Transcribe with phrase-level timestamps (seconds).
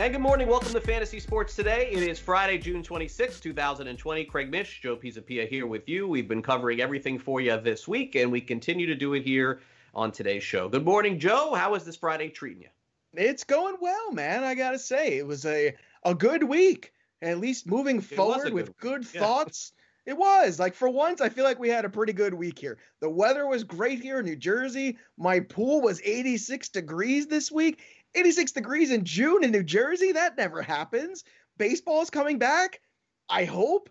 [0.00, 0.48] And good morning.
[0.48, 1.90] Welcome to Fantasy Sports Today.
[1.92, 4.24] It is Friday, June 26, 2020.
[4.24, 6.08] Craig Mish, Joe Pisapia here with you.
[6.08, 9.60] We've been covering everything for you this week, and we continue to do it here
[9.94, 10.70] on today's show.
[10.70, 11.52] Good morning, Joe.
[11.52, 12.68] How is this Friday treating you?
[13.12, 14.42] It's going well, man.
[14.42, 16.94] I got to say, it was a, a good week.
[17.20, 18.78] At least moving It forward good with week.
[18.78, 19.20] good Yeah.
[19.20, 19.72] thoughts.
[20.06, 20.58] It was.
[20.58, 22.78] Like, for once, I feel like we had a pretty good week here.
[23.00, 24.96] The weather was great here in New Jersey.
[25.18, 27.82] My pool was 86 degrees this week.
[28.14, 30.12] 86 degrees in June in New Jersey?
[30.12, 31.24] That never happens.
[31.58, 32.80] Baseball's coming back.
[33.28, 33.90] I hope.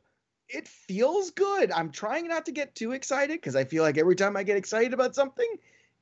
[0.51, 1.71] It feels good.
[1.71, 4.57] I'm trying not to get too excited because I feel like every time I get
[4.57, 5.47] excited about something,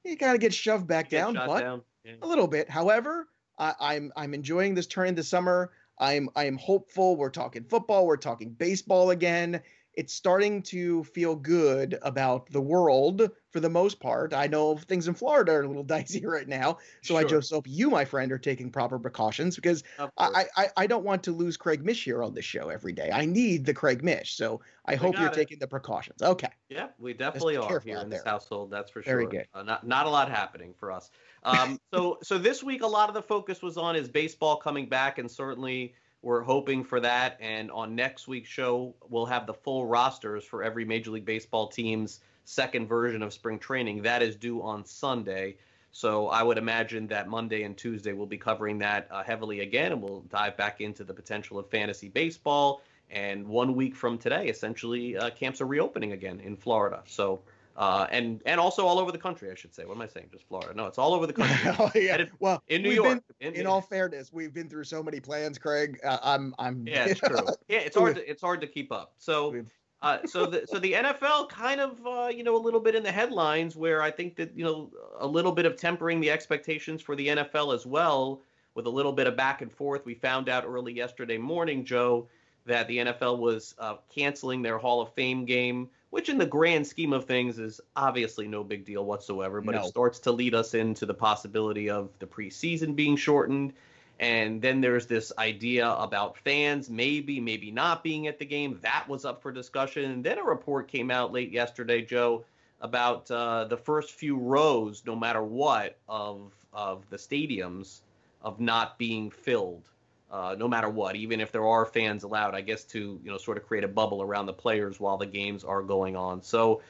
[0.05, 1.33] it kind of gets shoved back down.
[1.33, 1.81] But down.
[2.05, 2.13] Yeah.
[2.21, 2.69] a little bit.
[2.69, 3.27] However,
[3.59, 5.71] I, I'm I'm enjoying this turn into summer.
[5.99, 7.17] I'm I'm hopeful.
[7.17, 8.05] We're talking football.
[8.05, 9.61] We're talking baseball again.
[9.97, 14.31] It's starting to feel good about the world for the most part.
[14.31, 17.65] I know things in Florida are a little dicey right now, so I just hope
[17.67, 19.83] you, my friend, are taking proper precautions because
[20.19, 23.09] I, I I don't want to lose Craig Mish here on this show every day.
[23.11, 25.33] I need the Craig Mish, so I hope you're it.
[25.33, 26.21] taking the precautions.
[26.21, 26.51] Okay.
[26.69, 28.31] Yeah, we definitely are here in this there.
[28.31, 28.69] household.
[28.69, 29.11] That's for sure.
[29.11, 29.31] Very sure.
[29.31, 29.47] good.
[29.55, 31.09] Uh, not not a lot happening for us.
[31.41, 34.87] Um, so so this week a lot of the focus was on is baseball coming
[34.87, 37.37] back, and certainly we're hoping for that.
[37.39, 41.67] And on next week's show, we'll have the full rosters for every Major League Baseball
[41.67, 44.01] team's second version of spring training.
[44.01, 45.57] That is due on Sunday.
[45.91, 49.91] So I would imagine that Monday and Tuesday we'll be covering that uh, heavily again,
[49.91, 52.81] and we'll dive back into the potential of fantasy baseball.
[53.09, 57.01] And one week from today, essentially, uh, camps are reopening again in Florida.
[57.05, 57.39] So,
[57.77, 59.85] uh, and and also all over the country, I should say.
[59.85, 60.29] What am I saying?
[60.31, 60.73] Just Florida?
[60.73, 61.71] No, it's all over the country.
[61.79, 62.11] oh, yeah.
[62.11, 63.23] Headed Well, in New York.
[63.39, 65.99] been- in, in all fairness, we've been through so many plans, Craig.
[66.03, 67.37] Uh, I'm I'm yeah, it's true.
[67.67, 68.15] Yeah, it's hard.
[68.17, 69.13] To, it's hard to keep up.
[69.17, 69.55] So.
[70.03, 73.01] Uh, so the so the NFL kind of uh, you know a little bit in
[73.01, 77.01] the headlines where I think that you know a little bit of tempering the expectations
[77.01, 78.43] for the NFL as well
[78.75, 80.05] with a little bit of back and forth.
[80.05, 82.27] We found out early yesterday morning, Joe,
[82.67, 86.85] that the NFL was uh, canceling their Hall of Fame game, which in the grand
[86.85, 89.61] scheme of things is obviously no big deal whatsoever.
[89.61, 89.81] But No.
[89.81, 93.73] it starts to lead us into the possibility of the preseason being shortened.
[94.19, 98.79] And then there's this idea about fans maybe, maybe not being at the game.
[98.81, 100.05] That was up for discussion.
[100.05, 102.43] And then a report came out late yesterday, Joe,
[102.81, 108.01] about uh, the first few rows, no matter what, of of the stadiums
[108.41, 109.89] of not being filled,
[110.31, 112.55] uh, no matter what, even if there are fans allowed.
[112.55, 115.25] I guess to you know sort of create a bubble around the players while the
[115.25, 116.41] games are going on.
[116.41, 116.81] So.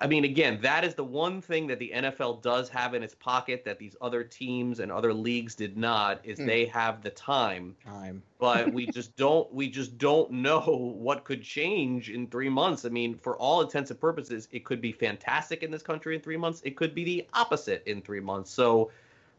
[0.00, 3.14] I mean, again, that is the one thing that the NFL does have in its
[3.14, 6.46] pocket that these other teams and other leagues did not is Hmm.
[6.46, 8.20] they have the time, time.
[8.40, 10.58] but we just don't we just don't know
[10.98, 12.84] what could change in 3 months.
[12.84, 16.20] I mean, for all intents and purposes, it could be fantastic in this country in
[16.20, 16.60] 3 months.
[16.64, 18.50] It could be the opposite in 3 months.
[18.50, 18.90] So,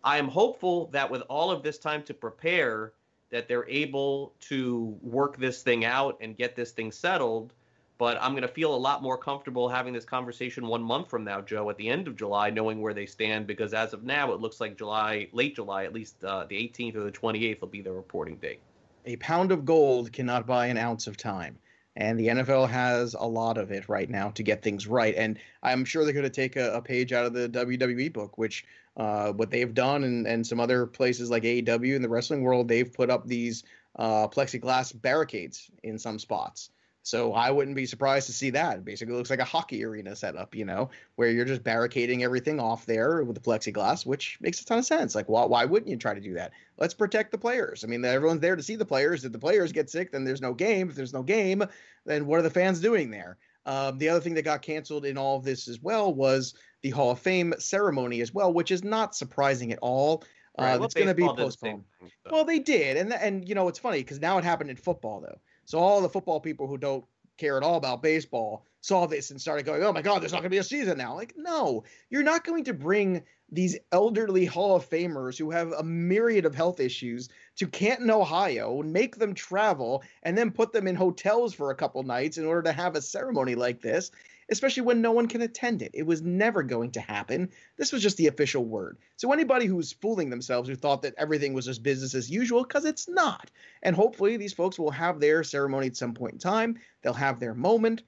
[0.04, 2.94] I am hopeful that with all of this time to prepare
[3.32, 7.54] that they're able to work this thing out and get this thing settled
[8.02, 11.24] but I'm going to feel a lot more comfortable having this conversation one month from
[11.24, 14.34] now, Joe, at the end of July, knowing where they stand, because as of now,
[14.34, 17.68] it looks like July, late July, at least uh, the 18th or the 28th will
[17.68, 18.60] be the reporting date.
[19.06, 21.60] A pound of gold cannot buy an ounce of time.
[21.96, 25.14] And the NFL has a lot of it right now to get things right.
[25.16, 28.38] And I'm sure they're going to take a, a page out of the WWE book,
[28.38, 28.66] which
[28.98, 32.68] uh, what they've done and, and some other places like AEW in the wrestling world,
[32.68, 33.64] they've put up these
[33.98, 36.70] uh, plexiglass barricades in some spots.
[37.04, 38.78] So I wouldn't be surprised to see that.
[38.78, 42.60] It basically looks like a hockey arena setup, you know, where you're just barricading everything
[42.60, 45.16] off there with the plexiglass, which makes a ton of sense.
[45.16, 46.52] Like, why, why wouldn't you try to do that?
[46.78, 47.84] Let's protect the players.
[47.84, 49.26] I mean, everyone's there to see the players.
[49.26, 50.90] If the players get sick, then there's no game.
[50.90, 51.64] If there's no game,
[52.06, 53.38] then what are the fans doing there?
[53.66, 56.90] Um, the other thing that got canceled in all of this as well was the
[56.92, 60.24] Hall of Fame ceremony as well, which is not surprising at all.
[60.58, 61.84] Uh, well, it's going to be did the postponed.
[62.00, 62.32] thing, so.
[62.32, 65.22] Well, they did, and and you know it's funny because now it happened in football
[65.22, 65.40] though.
[65.72, 67.06] So all the football people who don't
[67.38, 70.40] care at all about baseball saw this and started going, "Oh my God, there's not
[70.40, 74.44] going to be a season now." Like, no, you're not going to bring these elderly
[74.44, 79.34] Hall of Famers who have a myriad of health issues to Canton, Ohio, make them
[79.34, 82.98] travel and then put them in hotels for a couple nights in order to have
[82.98, 84.12] a ceremony like this.
[84.52, 85.92] Especially when no one can attend it.
[85.94, 87.50] It was never going to happen.
[87.78, 88.98] This was just the official word.
[89.16, 92.86] So anybody who's fooling themselves who thought that everything was just business as usual, because
[92.86, 93.50] it's not.
[93.82, 96.78] And hopefully these folks will have their ceremony at some point in time.
[97.02, 98.04] They'll have their moment.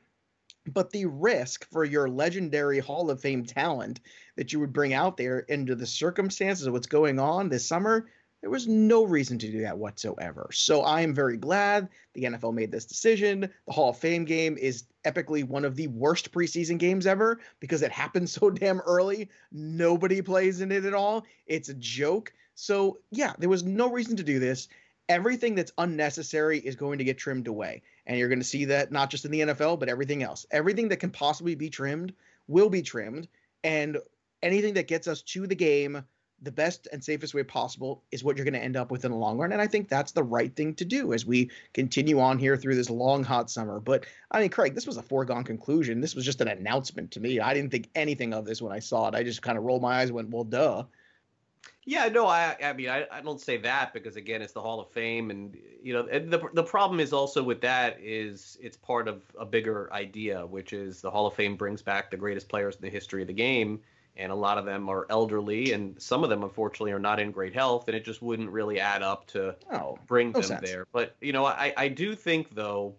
[0.66, 4.00] but the risk for your legendary Hall of Fame talent
[4.36, 8.07] that you would bring out there into the circumstances of what's going on this summer,
[8.44, 10.50] there was no reason to do that whatsoever.
[10.51, 13.50] So I am very glad the NFL made this decision.
[13.66, 17.84] The Hall of Fame game is epically one of the worst preseason games ever because
[17.84, 19.30] it happens so damn early.
[19.54, 21.24] Nobody plays in it at all.
[21.48, 22.34] It's a joke.
[22.54, 24.68] So, yeah, there was no reason to do this.
[25.07, 27.81] Everything that's unnecessary is going to get trimmed away.
[28.06, 30.46] And you're going to see that not just in the NFL, but everything else.
[30.51, 32.13] Everything that can possibly be trimmed
[32.50, 33.30] will be trimmed.
[33.63, 34.00] And
[34.42, 36.04] anything that gets us to the game
[36.44, 39.12] the best and safest way possible is what you're going to end up with in
[39.12, 39.51] the long run.
[39.51, 42.75] And I think that's the right thing to do as we continue on here through
[42.75, 43.80] this long, hot summer.
[43.80, 46.01] But I mean, Craig, this was a foregone conclusion.
[46.01, 47.40] This was just an announcement to me.
[47.40, 49.16] I didn't think anything of this when I saw it.
[49.16, 50.84] I just kind of rolled my eyes and went, well, duh.
[51.86, 54.80] Yeah, no, I, I mean, I, I don't say that because again, it's the Hall
[54.80, 59.10] of Fame, and you know, the the problem is also with that is it's part
[59.10, 62.75] of a bigger idea, which is the Hall of Fame brings back the greatest players
[62.75, 63.81] in the history of the game,
[64.15, 67.31] and a lot of them are elderly, and some of them unfortunately are not in
[67.31, 69.56] great health, and it just wouldn't really add up to
[70.07, 70.62] bring no them sense.
[70.62, 70.86] there.
[70.92, 72.95] But you know, I I do think though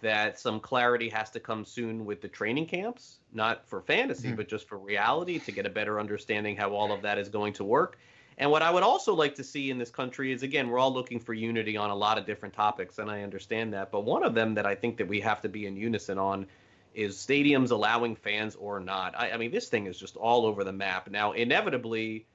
[0.00, 4.36] that some clarity has to come soon with the training camps, not for fantasy, Mhm.
[4.36, 7.52] but just for reality to get a better understanding how all of that is going
[7.54, 7.98] to work.
[8.38, 10.92] And what I would also like to see in this country is again, we're all
[10.92, 13.92] looking for unity on a lot of different topics, and I understand that.
[13.92, 16.46] But one of them that I think that we have to be in unison on
[16.94, 19.14] is stadiums allowing fans or not.
[19.18, 21.10] I, I mean, this thing is just all over the map.
[21.10, 22.26] Now, inevitably,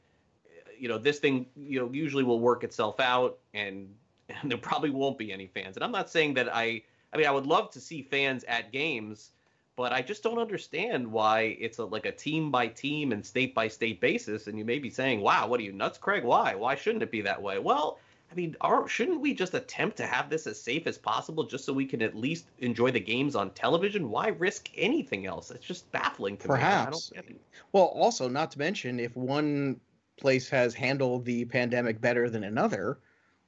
[0.77, 3.93] you know, this thing, you know, usually will work itself out and,
[4.29, 5.77] and there probably won't be any fans.
[5.77, 6.83] And I'm not saying that I
[7.13, 9.31] I mean, I would love to see fans at games,
[9.75, 13.55] but I just don't understand why it's a, like a team by team and state
[13.55, 14.47] by state basis.
[14.47, 16.23] And you may be saying, "Wow, what are you nuts, Craig?
[16.23, 16.55] Why?
[16.55, 17.99] Why shouldn't it be that way?" Well,
[18.31, 21.65] I mean, are, shouldn't we just attempt to have this as safe as possible, just
[21.65, 24.09] so we can at least enjoy the games on television?
[24.09, 25.49] Why risk anything else?
[25.49, 27.11] It's just baffling to Perhaps.
[27.11, 27.17] me.
[27.17, 27.41] I don't get it.
[27.71, 29.79] Well, also, not to mention, if one
[30.19, 32.99] place has handled the pandemic better than another,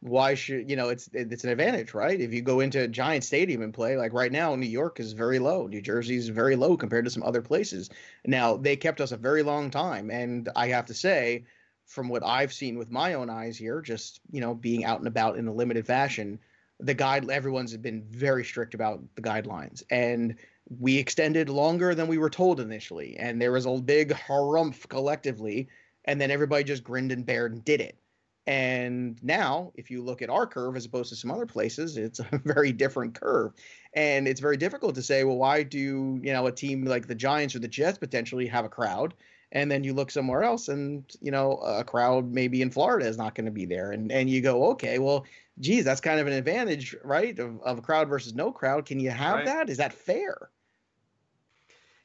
[0.01, 2.19] why should you know it's it's an advantage, right?
[2.19, 5.11] If you go into a giant stadium and play, like right now, New York is
[5.11, 7.89] very low, New Jersey's very low compared to some other places.
[8.25, 11.43] Now they kept us a very long time, and I have to say,
[11.89, 15.07] from what I've seen with my own eyes here, just you know being out and
[15.07, 16.39] about in a limited fashion,
[16.79, 19.83] the guide everyone's been very strict about the guidelines.
[19.89, 20.35] And
[20.79, 23.17] we extended longer than we were told initially.
[23.17, 25.67] And there was a big harumph collectively.
[26.05, 27.97] And then everybody just grinned and bared and did it.
[28.45, 32.19] And now if you look at our curve as opposed to some other places it's
[32.19, 33.53] a very different curve.
[33.93, 37.15] And it's very difficult to say well why do you know a team like the
[37.15, 39.13] giants or the jets potentially have a crowd
[39.51, 43.17] and then you look somewhere else and you know a crowd maybe in florida is
[43.17, 45.25] not going to be there and and you go okay well
[45.59, 48.99] geez that's kind of an advantage right of, of a crowd versus no crowd can
[48.99, 49.45] you have Right.
[49.45, 50.49] that is that fair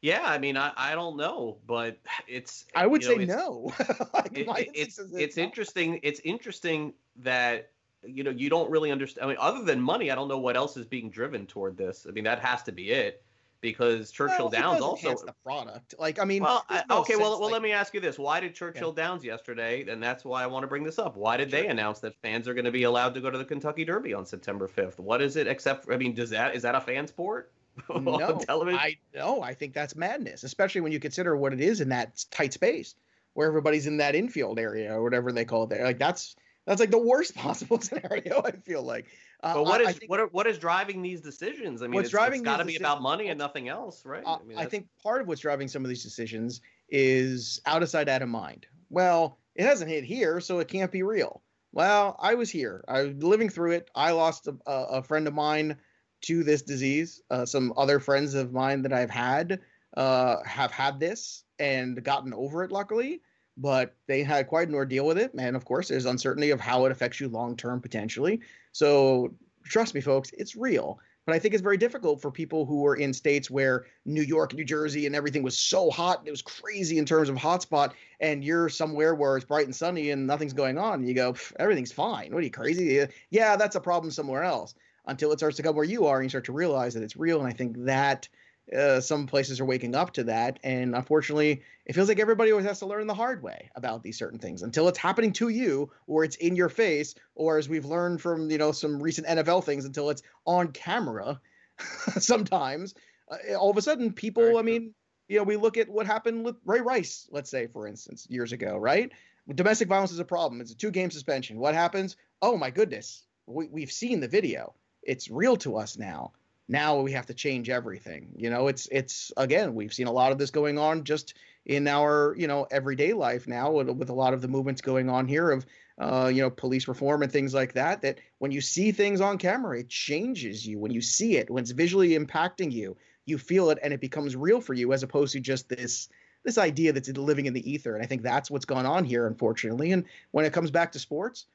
[0.00, 1.96] Yeah, I mean, I, I don't know, but
[2.28, 2.66] it's.
[2.74, 3.72] i would you know, say it's- no
[4.46, 5.98] like, it- it's it's interesting.
[6.02, 7.70] It's interesting that
[8.04, 9.24] you know you don't really understand.
[9.24, 12.06] I mean, other than money, I don't know what else is being driven toward this.
[12.06, 13.24] I mean, that has to be it
[13.64, 15.14] because Churchill Well, Downs also.
[15.14, 17.16] the product like i mean Well, I- no okay.
[17.16, 19.84] Well, sense, well, like- let me ask you this: Why did Churchill Downs yesterday?
[19.88, 21.16] And that's why I want to bring this up.
[21.16, 23.44] Why did they announce that fans are going to be allowed to go to the
[23.44, 25.00] Kentucky Derby on September fifth?
[25.00, 25.46] What is it?
[25.46, 27.50] Except, I mean, does that is that a fan sport
[27.88, 28.78] no, television?
[28.78, 32.22] I no, I think that's madness, especially when you consider what it is in that
[32.30, 32.94] tight space
[33.32, 35.84] where everybody's in that infield area or whatever they call it there.
[35.84, 38.42] Like that's that's like the worst possible scenario.
[38.44, 39.06] I feel like.
[39.44, 41.82] Uh, but what I- I is think- what are, what is driving these decisions?
[41.82, 44.22] I mean, What's it's, driving it's got to be about money and nothing else, right?
[44.24, 47.90] Uh, mean, I think part of what's driving some of these decisions is out of
[47.90, 48.66] sight, out of mind.
[48.88, 51.42] Well, it hasn't hit here, so it can't be real.
[51.72, 52.84] Well, I was here.
[52.88, 53.90] I was living through it.
[53.94, 55.76] I lost a, a a friend of mine
[56.22, 57.20] to this disease.
[57.30, 59.60] Uh, some other friends of mine that I've had
[59.96, 63.20] uh, have had this and gotten over it, luckily.
[63.56, 66.86] But they had quite an ordeal with it, and of course, there's uncertainty of how
[66.86, 68.40] it affects you long term potentially.
[68.74, 69.32] So
[69.64, 70.98] trust me, folks, it's real.
[71.26, 74.52] But I think it's very difficult for people who are in states where New York,
[74.52, 76.18] New Jersey, and everything was so hot.
[76.18, 77.92] And it was crazy in terms of hotspot.
[78.20, 80.94] And you're somewhere where it's bright and sunny and nothing's going on.
[80.94, 82.30] And you go, everything's fine.
[82.32, 83.06] What are you crazy?
[83.30, 84.74] Yeah, that's a problem somewhere else.
[85.06, 87.16] Until it starts to come where you are and you start to realize that it's
[87.16, 87.38] real.
[87.38, 88.28] And I think that
[88.76, 90.58] uh, some places are waking up to that.
[90.62, 94.18] And unfortunately, it feels like everybody always has to learn the hard way about these
[94.18, 97.84] certain things until it's happening to you or it's in your face, or as we've
[97.84, 101.40] learned from you know some recent NFL things, until it's on camera.
[102.18, 102.94] sometimes
[103.30, 104.42] uh, all of a sudden, people.
[104.42, 104.62] Very I true.
[104.62, 104.94] mean,
[105.28, 108.52] you know, we look at what happened with Ray Rice, let's say, for instance, years
[108.52, 109.10] ago, right?
[109.54, 110.60] Domestic violence is a problem.
[110.60, 111.58] It's a two-game suspension.
[111.58, 112.16] What happens?
[112.40, 114.74] Oh my goodness, we, we've seen the video.
[115.02, 116.32] It's real to us now.
[116.68, 118.28] Now we have to change everything.
[118.36, 121.34] You know, it's it's again, we've seen a lot of this going on just
[121.66, 125.08] in our you know everyday life now with, with a lot of the movements going
[125.08, 125.66] on here of
[125.98, 128.02] uh, you know police reform and things like that.
[128.02, 130.78] That when you see things on camera, it changes you.
[130.78, 134.36] When you see it, when it's visually impacting you, you feel it and it becomes
[134.36, 136.08] real for you as opposed to just this
[136.44, 137.94] this idea that's living in the ether.
[137.94, 139.92] And I think that's what's gone on here, unfortunately.
[139.92, 141.46] And when it comes back to sports,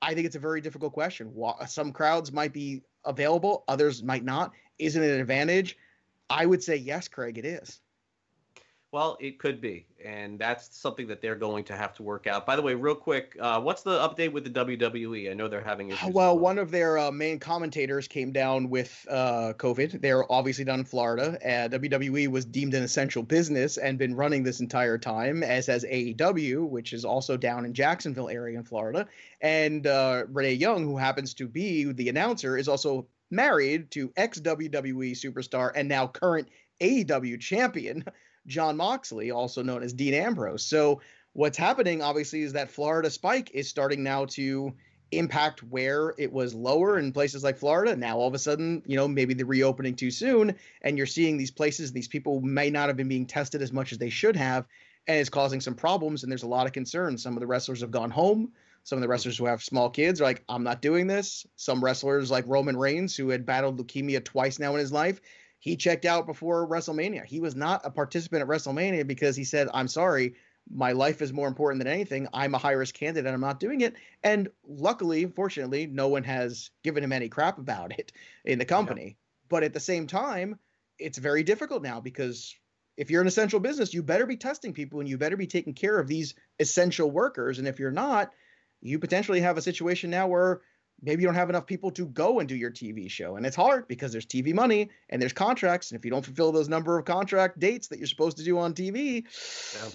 [0.00, 1.32] I think it's a very difficult question.
[1.66, 4.52] Some crowds might be available, others might not.
[4.78, 5.76] Isn't it an advantage?
[6.30, 7.80] I would say yes, Craig, it is.
[8.90, 12.46] Well, it could be, and that's something that they're going to have to work out.
[12.46, 15.30] By the way, real quick, uh, what's the update with the WWE?
[15.30, 16.14] I know they're having issues.
[16.14, 20.00] Well, one of their uh, main commentators came down with uh, COVID.
[20.00, 21.38] They're obviously down in Florida.
[21.42, 25.84] And WWE was deemed an essential business and been running this entire time, as has
[25.84, 29.06] AEW, which is also down in Jacksonville area in Florida.
[29.42, 34.40] And uh, Renee Young, who happens to be the announcer, is also married to ex
[34.40, 36.48] WWE superstar and now current
[36.80, 38.02] AEW champion.
[38.48, 40.64] Jon Moxley, also known as Dean Ambrose.
[40.64, 41.00] So
[41.34, 44.74] what's happening, obviously, is that Florida spike is starting now to
[45.10, 47.96] impact where it was lower in places like Florida.
[47.96, 51.36] Now, all of a sudden, you know, maybe the reopening too soon, and you're seeing
[51.36, 54.36] these places, these people may not have been being tested as much as they should
[54.36, 54.66] have,
[55.06, 56.22] and it's causing some problems.
[56.22, 57.16] And there's a lot of concern.
[57.16, 58.52] Some of the wrestlers have gone home.
[58.84, 61.46] Some of the wrestlers who have small kids are like, I'm not doing this.
[61.56, 65.20] Some wrestlers, like Roman Reigns, who had battled leukemia twice now in his life,
[65.58, 67.24] he checked out before WrestleMania.
[67.24, 70.34] He was not a participant at WrestleMania because he said, I'm sorry,
[70.70, 72.28] my life is more important than anything.
[72.32, 73.94] I'm a high risk candidate I'm not doing it.
[74.22, 78.12] And luckily, fortunately, no one has given him any crap about it
[78.44, 79.16] in the company.
[79.48, 80.58] But at the same time,
[80.98, 82.54] it's very difficult now because
[82.96, 85.72] if you're an essential business, you better be testing people and you better be taking
[85.72, 87.58] care of these essential workers.
[87.58, 88.32] And if you're not,
[88.80, 90.60] you potentially have a situation now where
[91.02, 93.36] maybe you don't have enough people to go and do your TV show.
[93.36, 95.90] And it's hard because there's TV money and there's contracts.
[95.90, 98.58] And if you don't fulfill those number of contract dates that you're supposed to do
[98.58, 99.24] on TV,
[99.74, 99.90] yeah.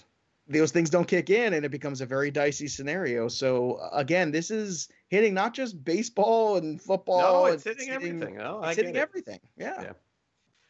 [0.48, 3.28] those things don't kick in and it becomes a very dicey scenario.
[3.28, 7.44] So uh, again, this is hitting not just baseball and football.
[7.44, 8.42] No, it's, it's hitting, hitting, everything.
[8.42, 9.00] Oh, it's hitting it.
[9.00, 9.40] everything.
[9.58, 9.82] Yeah.
[9.82, 9.92] yeah.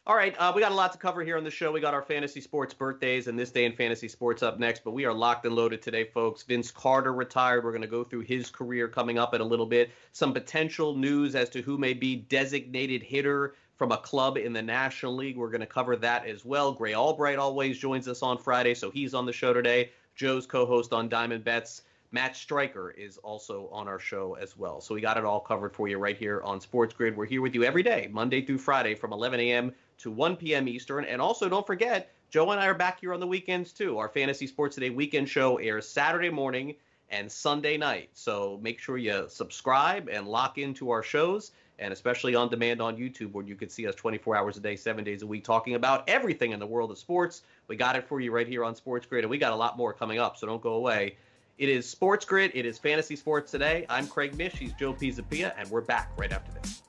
[0.06, 1.72] All right, uh, we got a lot to cover here on the show.
[1.72, 4.90] We got our fantasy sports birthdays and this day in fantasy sports up next, but
[4.90, 6.42] we are locked and loaded today, folks.
[6.42, 7.64] Vince Carter retired.
[7.64, 9.92] We're going to go through his career coming up in a little bit.
[10.12, 14.60] Some potential news as to who may be designated hitter from a club in the
[14.60, 15.38] National League.
[15.38, 16.70] We're going to cover that as well.
[16.74, 19.90] Gray Albright always joins us on Friday, so he's on the show today.
[20.16, 21.80] Joe's co-host on Diamond Bets.
[22.12, 24.82] Matt Striker is also on our show as well.
[24.82, 27.16] So we got it all covered for you right here on Sports Grid.
[27.16, 30.68] We're here with you every day, Monday through Friday from 11 a.m to 1 p.m.
[30.68, 31.04] Eastern.
[31.04, 33.98] And also, don't forget, Joe and I are back here on the weekends too.
[33.98, 36.74] Our Fantasy Sports Today weekend show airs Saturday morning
[37.10, 38.10] and Sunday night.
[38.12, 42.96] So make sure you subscribe and lock into our shows, and especially on demand on
[42.96, 45.74] YouTube, where you can see us 24 hours a day, seven days a week, talking
[45.74, 47.42] about everything in the world of sports.
[47.68, 49.76] We got it for you right here on Sports Grid, and we got a lot
[49.76, 51.16] more coming up, so don't go away.
[51.56, 52.50] It is Sports Grid.
[52.54, 53.86] It is Fantasy Sports Today.
[53.88, 54.54] I'm Craig Mish.
[54.56, 56.83] He's Joe Pisapia, and we're back right after this.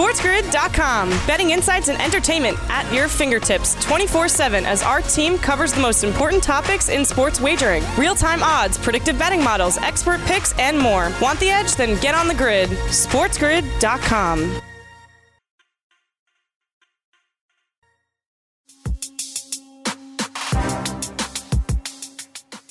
[0.00, 1.10] SportsGrid.com.
[1.26, 6.04] Betting insights and entertainment at your fingertips 24 7 as our team covers the most
[6.04, 11.12] important topics in sports wagering real time odds, predictive betting models, expert picks, and more.
[11.20, 11.76] Want the edge?
[11.76, 12.70] Then get on the grid.
[12.70, 14.62] SportsGrid.com.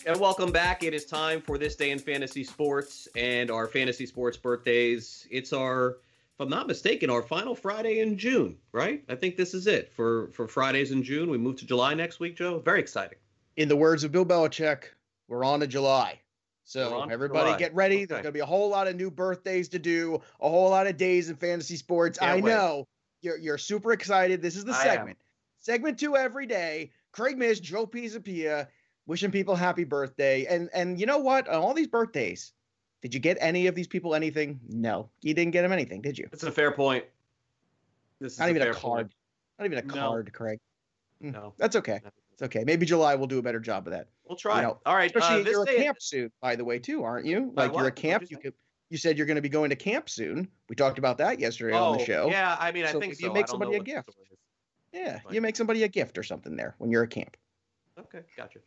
[0.08, 0.82] And welcome back.
[0.82, 5.28] It is time for this day in fantasy sports and our fantasy sports birthdays.
[5.30, 5.98] It's our
[6.40, 9.04] if I'm not mistaken, our final Friday in June, right?
[9.10, 11.30] I think this is it for for Fridays in June.
[11.30, 12.60] We move to July next week, Joe.
[12.60, 13.18] Very exciting.
[13.58, 14.84] In the words of Bill Belichick,
[15.28, 16.20] we're on to July.
[16.64, 17.58] So everybody July.
[17.58, 17.96] get ready.
[17.96, 18.06] Okay.
[18.06, 20.88] There's going to be a whole lot of new birthdays to do, a whole lot
[20.88, 22.20] of days in fantasy sports.
[22.20, 22.52] Can't I wait.
[22.52, 22.88] know
[23.22, 24.42] you're you're super excited.
[24.42, 25.18] This is the I segment.
[25.20, 25.26] Am.
[25.58, 26.92] Segment two every day.
[27.12, 28.68] Craig Mish, Joe Pisapia,
[29.08, 30.46] wishing people happy birthday.
[30.46, 31.50] And and you know what?
[31.50, 32.54] On all these birthdays,
[33.02, 34.60] did you get any of these people anything?
[34.68, 36.28] No, you didn't get them anything, did you?
[36.32, 37.06] That's a fair point.
[38.20, 38.82] This is not even a card.
[38.82, 39.14] Point.
[39.60, 39.94] Not even a no.
[39.94, 40.60] card, Craig.
[41.22, 42.00] Hmm, no, that's okay.
[42.34, 42.64] It's okay.
[42.66, 44.08] Maybe July will do a better job of that.
[44.28, 44.58] We'll try.
[44.58, 45.14] You know, All right.
[45.14, 47.52] Especially uh, you're a camp soon, by the way, too, aren't you?
[47.56, 48.26] Like you're a camp.
[48.30, 48.54] You, could.
[48.90, 50.48] You said you're going to be going to camp soon.
[50.70, 52.30] We talked about that yesterday oh, on the oh, show.
[52.30, 53.28] Yeah, I mean, I so think so.
[53.28, 54.16] You make somebody a gift.
[54.94, 57.38] Yeah, you make somebody a gift or something there when you're a camp.
[58.00, 58.60] Okay, gotcha.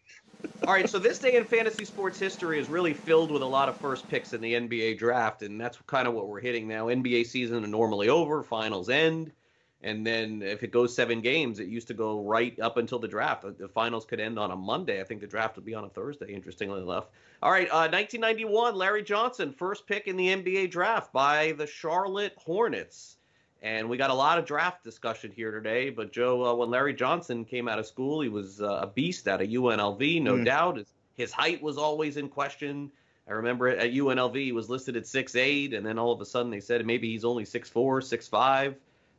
[0.67, 3.69] All right, so this day in fantasy sports history is really filled with a lot
[3.69, 6.87] of first picks in the NBA draft, and that's kind of what we're hitting now.
[6.87, 9.33] NBA season is normally over, finals end,
[9.81, 13.09] And then if it goes seven games, it used to go right up until the
[13.09, 13.45] draft.
[13.59, 15.01] The finals could end on a Monday.
[15.01, 17.09] I think the draft would be on a Thursday, interestingly enough.
[17.43, 22.35] All right, uh, 1991, Larry Johnson, first pick in the NBA draft by the Charlotte
[22.37, 23.17] Hornets.
[23.63, 25.91] And we got a lot of draft discussion here today.
[25.91, 29.29] But Joe, uh, when Larry Johnson came out of school, he was uh, a beast
[29.29, 30.45] out of UNLV, no mm.
[30.45, 30.79] doubt.
[30.79, 32.91] His, his height was always in question.
[33.29, 36.27] I remember at UNLV he was listed at six eight, and then all of a
[36.27, 38.75] sudden they said maybe he's only six four, six five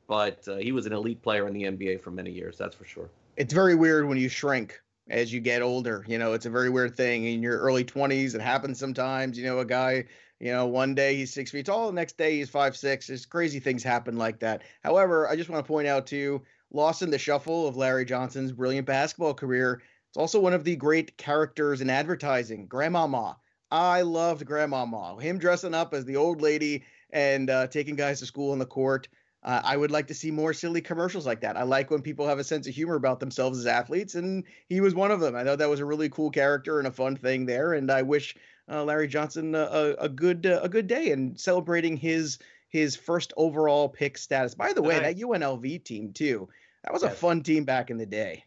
[0.07, 2.57] but uh, he was an elite player in the NBA for many years.
[2.57, 3.09] That's for sure.
[3.37, 6.05] It's very weird when you shrink as you get older.
[6.07, 8.35] You know, it's a very weird thing in your early 20s.
[8.35, 9.37] It happens sometimes.
[9.37, 10.05] You know, a guy,
[10.43, 13.07] you know, one day he's six feet tall, the next day he's five six.
[13.07, 14.63] There's crazy things happen like that.
[14.83, 18.51] However, I just want to point out too, lost in the shuffle of Larry Johnson's
[18.51, 19.81] brilliant basketball career.
[20.09, 23.37] It's also one of the great characters in advertising, Grandmama.
[23.71, 25.17] I loved Grandmama.
[25.21, 28.65] Him dressing up as the old lady and uh, taking guys to school on the
[28.65, 29.07] court.
[29.43, 31.55] Uh, I would like to see more silly commercials like that.
[31.55, 34.81] I like when people have a sense of humor about themselves as athletes, and he
[34.81, 35.35] was one of them.
[35.35, 37.73] I thought that was a really cool character and a fun thing there.
[37.73, 38.35] And I wish
[38.69, 42.39] uh, Larry Johnson a, a good uh, a good day and celebrating his
[42.69, 44.55] his first overall pick status.
[44.55, 46.49] By the way, that UNLV team too.
[46.83, 47.13] That was yes.
[47.13, 48.43] a fun team back in the day.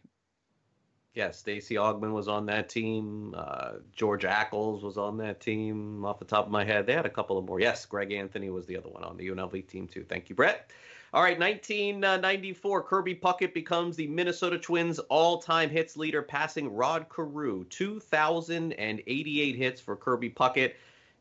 [1.13, 3.33] Yeah, Stacy Augmon was on that team.
[3.35, 6.05] Uh, George Ackles was on that team.
[6.05, 7.59] Off the top of my head, they had a couple of more.
[7.59, 10.05] Yes, Greg Anthony was the other one on the UNLV team too.
[10.07, 10.69] Thank you, Brett.
[11.13, 17.63] All right, 1994, Kirby Puckett becomes the Minnesota Twins all-time hits leader, passing Rod Carew.
[17.69, 20.73] 2,088 hits for Kirby Puckett,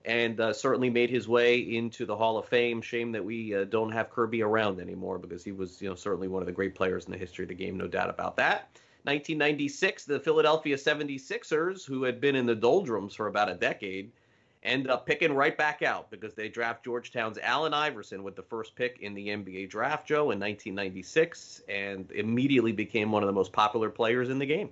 [0.05, 2.83] and uh, certainly made his way into the Hall of Fame.
[2.83, 6.27] Shame that we uh, don't have Kirby around anymore because he was, you know, certainly
[6.27, 8.69] one of the great players in the history of the game, no doubt about that.
[9.05, 14.11] 1996, the Philadelphia 76ers, who had been in the doldrums for about a decade,
[14.67, 18.75] end up picking right back out because they draft Georgetown's Allen Iverson with the first
[18.75, 23.53] pick in the NBA draft, Joe, in 1996, and immediately became one of the most
[23.53, 24.71] popular players in the game.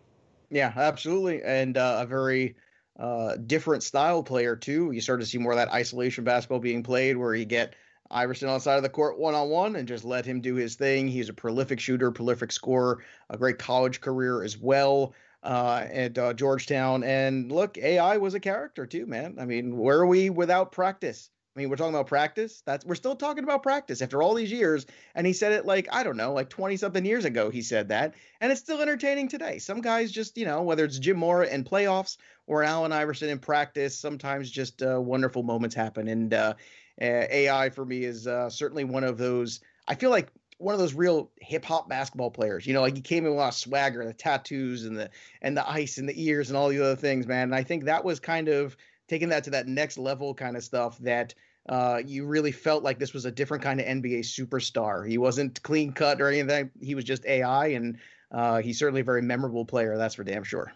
[0.50, 1.42] Yeah, absolutely.
[1.42, 2.56] And uh, a very
[2.98, 4.90] uh, different style player, too.
[4.92, 7.74] You start to see more of that isolation basketball being played where you get
[8.10, 10.54] Iverson on the side of the court one on one and just let him do
[10.54, 11.08] his thing.
[11.08, 16.32] He's a prolific shooter, prolific scorer, a great college career as well uh, at uh,
[16.32, 17.04] Georgetown.
[17.04, 19.36] And look, AI was a character too, man.
[19.38, 21.30] I mean, where are we without practice?
[21.54, 22.62] I mean, we're talking about practice.
[22.66, 24.86] That's we're still talking about practice after all these years.
[25.14, 27.48] And he said it like I don't know, like twenty something years ago.
[27.50, 29.58] He said that, and it's still entertaining today.
[29.58, 32.16] Some guys just, you know, whether it's Jim Mora in playoffs
[32.48, 36.08] or Allen Iverson in practice, sometimes just uh, wonderful moments happen.
[36.08, 36.54] And uh,
[37.00, 39.60] AI for me is uh, certainly one of those.
[39.86, 42.66] I feel like one of those real hip hop basketball players.
[42.66, 44.96] You know, like he came in with a lot of swagger, and the tattoos and
[44.96, 45.10] the
[45.42, 47.44] and the ice and the ears and all the other things, man.
[47.44, 48.76] And I think that was kind of
[49.08, 51.34] taking that to that next level kind of stuff that
[51.68, 55.08] uh, you really felt like this was a different kind of NBA superstar.
[55.08, 56.70] He wasn't clean cut or anything.
[56.80, 57.98] He was just AI, and
[58.30, 59.96] uh, he's certainly a very memorable player.
[59.96, 60.72] That's for damn sure.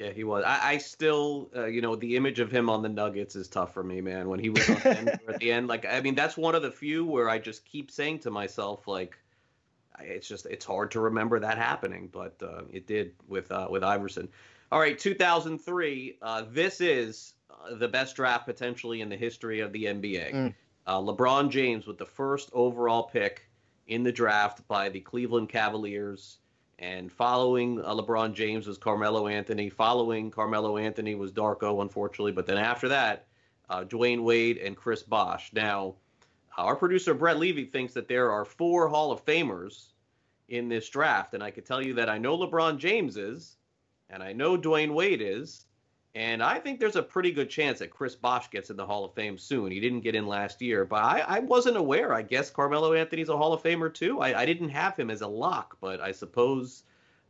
[0.00, 0.44] Yeah, he was.
[0.46, 3.74] I, I still, uh, you know, the image of him on the Nuggets is tough
[3.74, 4.30] for me, man.
[4.30, 7.04] When he was on at the end, like, I mean, that's one of the few
[7.04, 9.18] where I just keep saying to myself, like,
[10.00, 13.84] it's just it's hard to remember that happening, but uh, it did with uh, with
[13.84, 14.30] Iverson.
[14.72, 16.16] All right, 2003.
[16.22, 20.32] Uh, this is uh, the best draft potentially in the history of the NBA.
[20.32, 20.54] Mm.
[20.86, 23.50] Uh, LeBron James with the first overall pick
[23.86, 26.38] in the draft by the Cleveland Cavaliers.
[26.80, 29.68] And following uh, LeBron James was Carmelo Anthony.
[29.68, 32.32] Following Carmelo Anthony was Darko, unfortunately.
[32.32, 33.26] But then after that,
[33.68, 35.52] uh, Dwyane Wade and Chris Bosh.
[35.52, 35.94] Now,
[36.56, 39.88] our producer Brett Levy thinks that there are four Hall of Famers
[40.48, 41.34] in this draft.
[41.34, 43.56] And I can tell you that I know LeBron James is,
[44.08, 45.66] and I know Dwyane Wade is,
[46.14, 49.04] and I think there's a pretty good chance that Chris Bosh gets in the Hall
[49.04, 49.70] of Fame soon.
[49.70, 52.12] He didn't get in last year, but I, I wasn't aware.
[52.12, 54.20] I guess Carmelo Anthony's a Hall of Famer too.
[54.20, 56.82] I, I didn't have him as a lock, but I suppose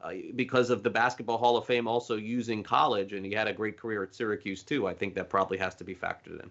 [0.03, 3.53] uh, because of the Basketball Hall of Fame also using college, and he had a
[3.53, 6.51] great career at Syracuse too, I think that probably has to be factored in.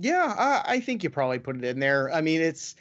[0.00, 2.12] Yeah, I, I think you probably put it in there.
[2.12, 2.74] I mean, it's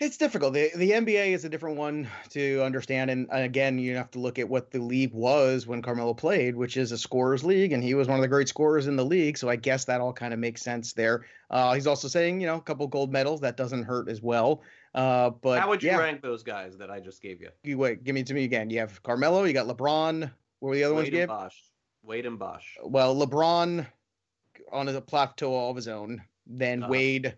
[0.00, 0.54] it's difficult.
[0.54, 4.38] The the NBA is a different one to understand, and again, you have to look
[4.38, 7.94] at what the league was when Carmelo played, which is a scorers league, and he
[7.94, 9.38] was one of the great scorers in the league.
[9.38, 11.26] So I guess that all kind of makes sense there.
[11.48, 14.62] Uh, he's also saying, you know, a couple gold medals that doesn't hurt as well.
[14.94, 15.98] Uh, but how would you yeah.
[15.98, 17.50] rank those guys that I just gave you?
[17.62, 18.70] You wait, give me to me again.
[18.70, 20.30] You have Carmelo, you got LeBron.
[20.58, 21.28] What were the other Wade ones you gave?
[21.28, 21.62] Bosh.
[22.02, 22.76] Wade and Bosh.
[22.82, 23.86] Well, LeBron
[24.72, 26.22] on a plateau all of his own.
[26.46, 26.90] Then uh-huh.
[26.90, 27.36] Wade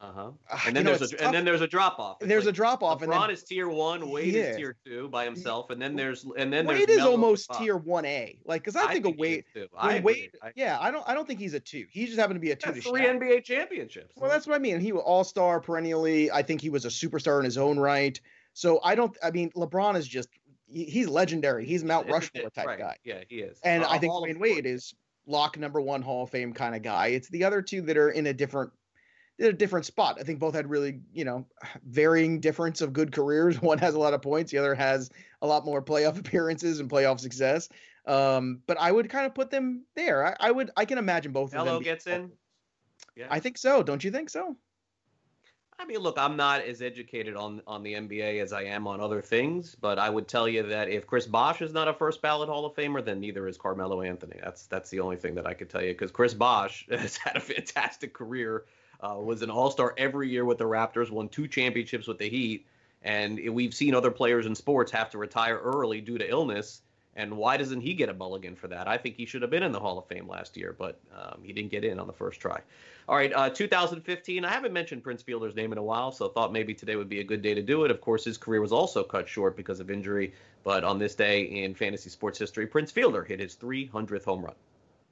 [0.00, 0.30] uh-huh.
[0.50, 1.20] Ah, and then there's a tough.
[1.20, 2.18] and then there's a drop off.
[2.20, 3.00] There's like, a drop off.
[3.00, 4.42] LeBron and then, is tier one, Wade yeah.
[4.42, 8.04] is tier two by himself, and then there's and then Wade is almost tier one
[8.04, 8.38] A.
[8.44, 9.44] Like because I, I, think, a Wade.
[9.76, 11.86] I Wade, I, yeah, I don't I don't think he's a two.
[11.90, 12.72] He just happened to be a two.
[12.72, 13.16] To three shout.
[13.16, 14.14] NBA championships.
[14.16, 14.80] Well, that's what I mean.
[14.80, 16.30] He was all star perennially.
[16.30, 18.20] I think he was a superstar in his own right.
[18.52, 19.16] So I don't.
[19.22, 20.28] I mean, LeBron is just
[20.68, 21.64] he's legendary.
[21.64, 22.78] He's Mount Rushmore type right.
[22.78, 22.96] guy.
[23.04, 23.58] Yeah, he is.
[23.64, 24.94] And uh, I think Dwyane Wade is
[25.26, 27.08] lock number one Hall of Fame kind of guy.
[27.08, 28.72] It's the other two that are in a different
[29.40, 30.18] a different spot.
[30.20, 31.46] I think both had really, you know,
[31.86, 33.60] varying difference of good careers.
[33.62, 35.10] One has a lot of points, the other has
[35.42, 37.68] a lot more playoff appearances and playoff success.
[38.06, 40.26] Um, but I would kind of put them there.
[40.26, 41.82] I, I would I can imagine both Hello of them.
[41.82, 42.32] gets in.
[43.16, 43.26] Yeah.
[43.30, 43.82] I think so.
[43.82, 44.56] Don't you think so?
[45.80, 49.00] I mean, look, I'm not as educated on on the NBA as I am on
[49.00, 52.20] other things, but I would tell you that if Chris Bosh is not a first
[52.20, 54.40] ballot Hall of Famer, then neither is Carmelo Anthony.
[54.42, 57.36] That's that's the only thing that I could tell you because Chris Bosh has had
[57.36, 58.64] a fantastic career,
[59.00, 62.28] uh, was an All Star every year with the Raptors, won two championships with the
[62.28, 62.66] Heat,
[63.02, 66.82] and we've seen other players in sports have to retire early due to illness.
[67.14, 68.86] And why doesn't he get a mulligan for that?
[68.86, 71.40] I think he should have been in the Hall of Fame last year, but um,
[71.42, 72.60] he didn't get in on the first try.
[73.08, 74.44] All right, uh, 2015.
[74.44, 77.18] I haven't mentioned Prince Fielder's name in a while, so thought maybe today would be
[77.18, 77.90] a good day to do it.
[77.90, 80.32] Of course, his career was also cut short because of injury,
[80.62, 84.54] but on this day in fantasy sports history, Prince Fielder hit his 300th home run.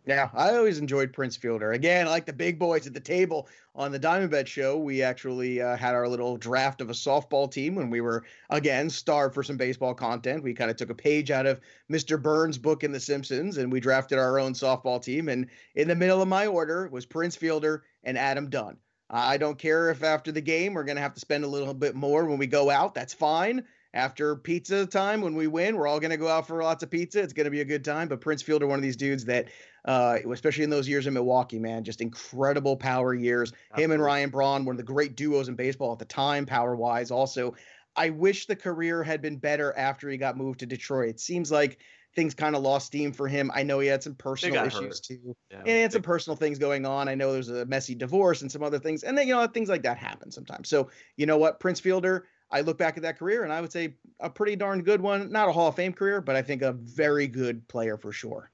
[0.06, 1.72] Yeah, I always enjoyed Prince Fielder.
[1.72, 5.60] Again, like the big boys at the table on the Diamond Bet show, we actually
[5.60, 9.42] uh, had our little draft of a softball team when we were, again, starved for
[9.42, 10.44] some baseball content.
[10.44, 12.22] We kind of took a page out of Mr.
[12.22, 15.28] Burns' book in The Simpsons and we drafted our own softball team.
[15.28, 18.76] And in the middle of my order was Prince Fielder and Adam Dunn.
[19.10, 21.74] I don't care if after the game we're going to have to spend a little
[21.74, 22.94] bit more when we go out.
[22.94, 23.64] That's fine
[23.96, 26.90] after pizza time when we win we're all going to go out for lots of
[26.90, 27.20] pizza.
[27.20, 28.08] It's going to be a good time.
[28.08, 29.48] But prince fielder one of these dudes that
[29.86, 33.52] uh, especially in those years in milwaukee man just incredible power years.
[33.70, 33.84] Absolutely.
[33.84, 36.76] him and ryan braun one of the great duos in baseball at the time power
[36.76, 37.54] wise also.
[37.98, 41.08] I wish the career had been better after he got moved to detroit.
[41.08, 41.78] It seems like
[42.16, 43.50] things kind of lost steam for him.
[43.54, 45.02] I know he had some personal issues hurt.
[45.02, 47.08] too, yeah, and he had some personal things going on.
[47.08, 49.68] I know there's a messy divorce and some other things, and then you know things
[49.68, 50.68] like that happen sometimes.
[50.68, 53.70] So you know what, Prince Fielder, I look back at that career and I would
[53.70, 55.30] say a pretty darn good one.
[55.30, 58.50] Not a Hall of Fame career, but I think a very good player for sure.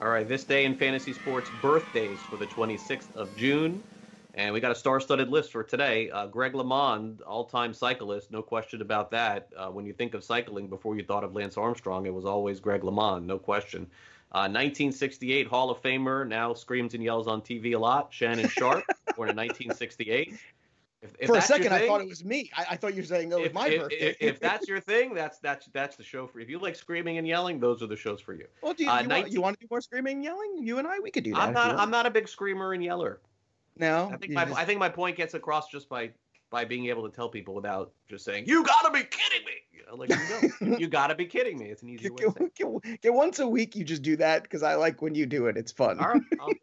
[0.00, 3.82] All right, this day in fantasy sports, birthdays for the 26th of June.
[4.34, 6.10] And we got a star-studded list for today.
[6.10, 9.48] Uh, Greg LeMond, all-time cyclist, no question about that.
[9.56, 12.60] Uh, when you think of cycling, before you thought of Lance Armstrong, it was always
[12.60, 13.86] Greg LeMond, no question.
[14.32, 18.12] Uh, 1968 Hall of Famer, now screams and yells on TV a lot.
[18.12, 18.84] Shannon Sharpe,
[19.16, 20.38] born in 1968.
[21.02, 22.50] If, if For a second, thing, I thought it was me.
[22.56, 24.16] I, I thought you were saying it was if, my if, birthday.
[24.20, 26.44] if, that's your thing, that's that's that's the show for you.
[26.44, 28.46] If you like screaming and yelling, those are the shows for you.
[28.62, 29.22] Well, do you, uh, you, 19...
[29.22, 30.58] want, you want to do more screaming and yelling?
[30.58, 31.40] You and I, we could do that.
[31.40, 31.76] I'm not.
[31.76, 33.18] I'm not a big screamer and yeller.
[33.80, 34.58] No, I think my just...
[34.58, 36.10] I think my point gets across just by
[36.50, 39.86] by being able to tell people without just saying, "You gotta be kidding me." You
[39.88, 40.10] know, like
[40.60, 41.66] you, you gotta be kidding me.
[41.66, 42.26] It's an easy way.
[42.38, 45.24] Get, get, get once a week, you just do that because I like when you
[45.24, 45.56] do it.
[45.56, 45.98] It's fun.
[45.98, 46.22] All right.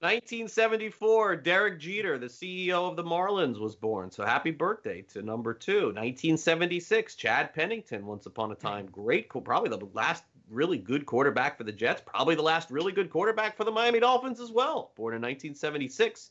[0.00, 4.10] 1974, Derek Jeter, the CEO of the Marlins, was born.
[4.10, 5.86] So happy birthday to number two.
[5.86, 11.64] 1976, Chad Pennington, once upon a time, great, probably the last really good quarterback for
[11.64, 14.90] the Jets, probably the last really good quarterback for the Miami Dolphins as well.
[14.96, 16.30] Born in 1976.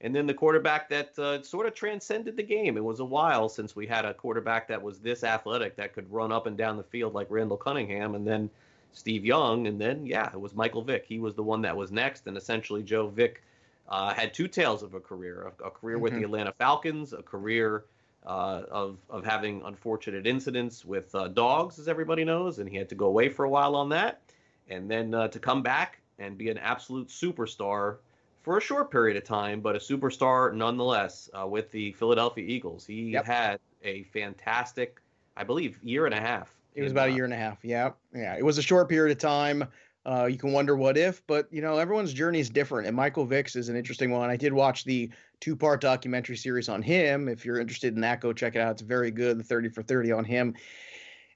[0.00, 2.76] And then the quarterback that uh, sort of transcended the game.
[2.76, 6.10] It was a while since we had a quarterback that was this athletic that could
[6.12, 8.14] run up and down the field like Randall Cunningham.
[8.14, 8.50] And then
[8.94, 11.04] Steve Young, and then yeah, it was Michael Vick.
[11.06, 13.42] He was the one that was next, and essentially Joe Vick
[13.88, 16.02] uh, had two tales of a career: a, a career mm-hmm.
[16.02, 16.26] with the mm-hmm.
[16.26, 17.84] Atlanta Falcons, a career
[18.24, 22.88] uh, of of having unfortunate incidents with uh, dogs, as everybody knows, and he had
[22.88, 24.22] to go away for a while on that,
[24.68, 27.96] and then uh, to come back and be an absolute superstar
[28.42, 32.86] for a short period of time, but a superstar nonetheless uh, with the Philadelphia Eagles.
[32.86, 33.24] He yep.
[33.24, 35.00] had a fantastic,
[35.36, 37.58] I believe, year and a half it was about a year and a half.
[37.62, 38.36] Yeah, yeah.
[38.36, 39.64] It was a short period of time.
[40.06, 42.86] Uh, you can wonder what if, but you know everyone's journey is different.
[42.86, 44.28] And Michael Vick's is an interesting one.
[44.28, 47.28] I did watch the two-part documentary series on him.
[47.28, 48.72] If you're interested in that, go check it out.
[48.72, 49.38] It's very good.
[49.38, 50.54] The 30 for 30 on him.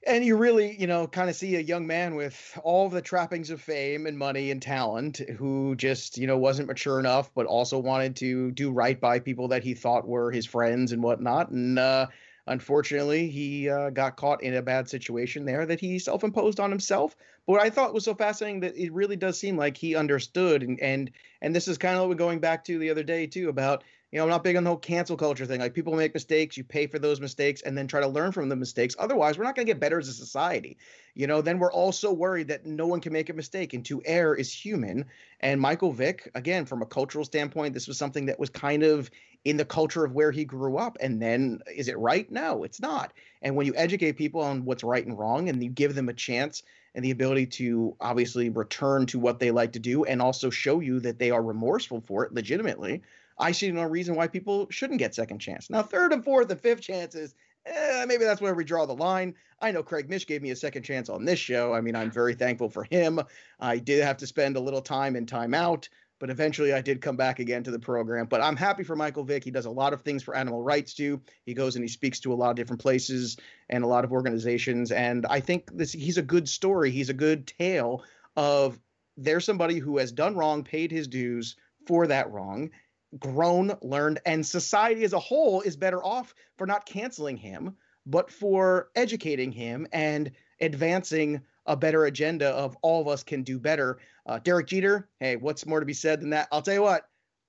[0.07, 3.49] And you really, you know, kind of see a young man with all the trappings
[3.49, 7.77] of fame and money and talent who just, you know, wasn't mature enough, but also
[7.79, 11.49] wanted to do right by people that he thought were his friends and whatnot.
[11.49, 12.07] And uh,
[12.47, 17.15] Unfortunately, he uh, got caught in a bad situation there that he self-imposed on himself.
[17.45, 20.63] But what I thought was so fascinating that it really does seem like he understood,
[20.63, 23.27] and and and this is kind of what we're going back to the other day
[23.27, 25.59] too about you know, I'm not big on the whole cancel culture thing.
[25.59, 28.49] Like people make mistakes, you pay for those mistakes and then try to learn from
[28.49, 28.95] the mistakes.
[28.97, 30.77] Otherwise, we're not going to get better as a society.
[31.13, 34.01] You know, then we're also worried that no one can make a mistake and to
[34.05, 35.05] err is human.
[35.41, 39.11] And Michael Vick, again, from a cultural standpoint, this was something that was kind of
[39.45, 40.97] in the culture of where he grew up.
[40.99, 42.29] And then is it right?
[42.31, 43.13] No, it's not.
[43.43, 46.13] And when you educate people on what's right and wrong and you give them a
[46.13, 46.63] chance
[46.95, 50.79] and the ability to obviously return to what they like to do and also show
[50.79, 53.03] you that they are remorseful for it legitimately
[53.39, 55.69] I see no reason why people shouldn't get second chance.
[55.69, 57.33] Now, third and fourth and fifth chances,
[57.65, 59.35] eh, maybe that's where we draw the line.
[59.61, 61.73] I know Craig Mish gave me a second chance on this show.
[61.73, 63.21] I mean, I'm very thankful for him.
[63.59, 65.87] I did have to spend a little time in timeout,
[66.19, 68.25] but eventually I did come back again to the program.
[68.25, 69.43] But I'm happy for Michael Vick.
[69.43, 71.21] He does a lot of things for animal rights too.
[71.45, 73.37] He goes and he speaks to a lot of different places
[73.69, 74.91] and a lot of organizations.
[74.91, 76.91] And I think this he's a good story.
[76.91, 78.03] He's a good tale
[78.35, 78.79] of
[79.17, 82.69] there's somebody who has done wrong, paid his dues for that wrong,
[83.17, 88.31] grown, learned, and society as a whole is better off for not canceling him, but
[88.31, 93.99] for educating him and advancing a better agenda of all of us can do better.
[94.25, 96.47] Uh, Derek Jeter, hey, what's more to be said than that?
[96.51, 97.07] I'll tell you what.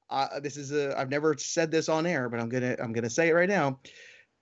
[0.08, 3.10] Uh, this is a, I've never said this on air, but I'm gonna I'm gonna
[3.10, 3.78] say it right now.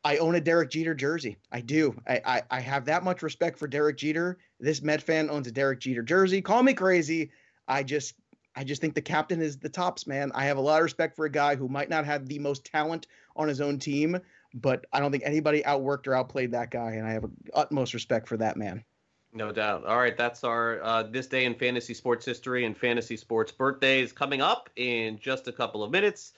[0.04, 1.36] I own a Derek Jeter jersey.
[1.52, 1.94] I do.
[2.06, 4.38] I, I, I have that much respect for Derek Jeter.
[4.60, 6.40] This Met fan owns a Derek Jeter jersey.
[6.40, 7.30] Call me crazy.
[7.66, 8.14] I just
[8.58, 10.32] I just think the captain is the tops, man.
[10.34, 12.64] I have a lot of respect for a guy who might not have the most
[12.64, 14.18] talent on his own team,
[14.52, 18.26] but I don't think anybody outworked or outplayed that guy, and I have utmost respect
[18.26, 18.84] for that man.
[19.32, 19.86] No doubt.
[19.86, 24.10] All right, that's our uh, this day in fantasy sports history and fantasy sports birthdays
[24.12, 26.32] coming up in just a couple of minutes.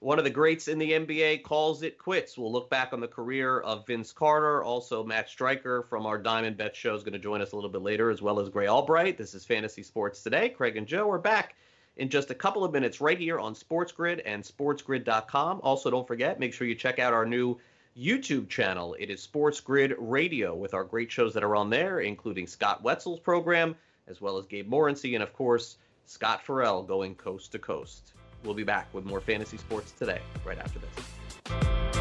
[0.00, 2.38] One of the greats in the NBA calls it quits.
[2.38, 4.62] We'll look back on the career of Vince Carter.
[4.62, 7.68] Also, Matt Striker from our Diamond Bet show is going to join us a little
[7.68, 9.18] bit later, as well as Gray Albright.
[9.18, 10.50] This is Fantasy Sports Today.
[10.50, 11.56] Craig and Joe are back
[11.96, 15.60] in just a couple of minutes right here on SportsGrid and SportsGrid.com.
[15.64, 17.58] Also, don't forget, make sure you check out our new
[17.98, 18.94] YouTube channel.
[19.00, 22.84] It is Sports Grid Radio with our great shows that are on there, including Scott
[22.84, 23.74] Wetzel's program,
[24.06, 28.12] as well as Gabe Morency, and of course, Scott Ferrall going coast to coast.
[28.44, 31.98] We'll be back with more fantasy sports today, right after this.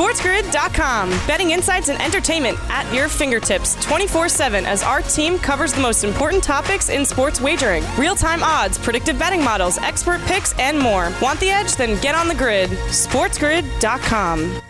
[0.00, 1.10] SportsGrid.com.
[1.26, 6.04] Betting insights and entertainment at your fingertips 24 7 as our team covers the most
[6.04, 11.12] important topics in sports wagering real time odds, predictive betting models, expert picks, and more.
[11.20, 11.76] Want the edge?
[11.76, 12.70] Then get on the grid.
[12.70, 14.62] SportsGrid.com.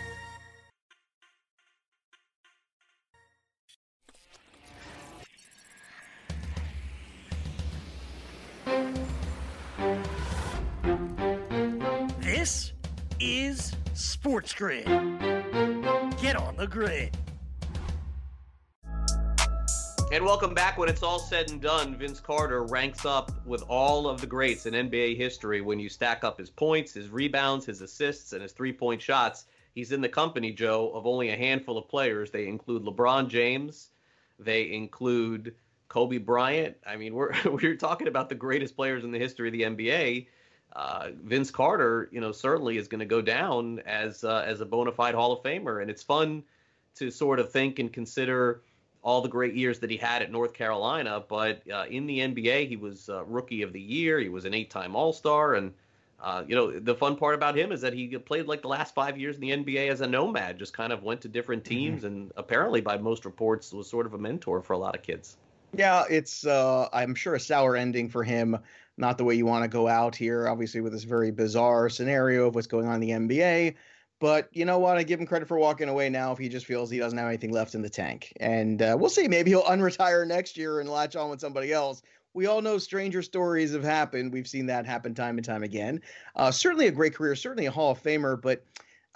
[13.21, 14.85] is Sports Grid.
[16.19, 17.15] Get on the grid.
[20.11, 20.79] And welcome back.
[20.79, 24.65] When it's all said and done, Vince Carter ranks up with all of the greats
[24.65, 25.61] in NBA history.
[25.61, 29.45] When you stack up his points, his rebounds, his assists, and his three point shots,
[29.75, 32.31] he's in the company, Joe, of only a handful of players.
[32.31, 33.91] They include LeBron James,
[34.39, 35.53] they include
[35.89, 36.75] Kobe Bryant.
[36.87, 40.25] I mean, we're we're talking about the greatest players in the history of the NBA.
[40.73, 44.65] Uh, Vince Carter, you know, certainly is going to go down as uh, as a
[44.65, 46.43] bona fide Hall of Famer, and it's fun
[46.95, 48.61] to sort of think and consider
[49.03, 51.23] all the great years that he had at North Carolina.
[51.27, 54.19] But uh, in the NBA, he was uh, Rookie of the Year.
[54.19, 55.73] He was an eight-time All-Star, and
[56.21, 58.93] uh, you know the fun part about him is that he played like the last
[58.93, 61.75] five years in the NBA as a nomad, just kind of went to different mm-hmm.
[61.75, 62.13] teams, mm-hmm.
[62.13, 65.35] and apparently, by most reports, was sort of a mentor for a lot of kids.
[65.75, 68.57] Yeah, it's uh, I'm sure a sour ending for him.
[68.97, 72.47] Not the way you want to go out here, obviously, with this very bizarre scenario
[72.47, 73.75] of what's going on in the NBA.
[74.19, 74.97] But you know what?
[74.97, 77.27] I give him credit for walking away now if he just feels he doesn't have
[77.27, 78.31] anything left in the tank.
[78.39, 79.27] And uh, we'll see.
[79.27, 82.03] Maybe he'll unretire next year and latch on with somebody else.
[82.33, 84.31] We all know stranger stories have happened.
[84.31, 86.01] We've seen that happen time and time again.
[86.35, 88.63] Uh, certainly a great career, certainly a Hall of Famer, but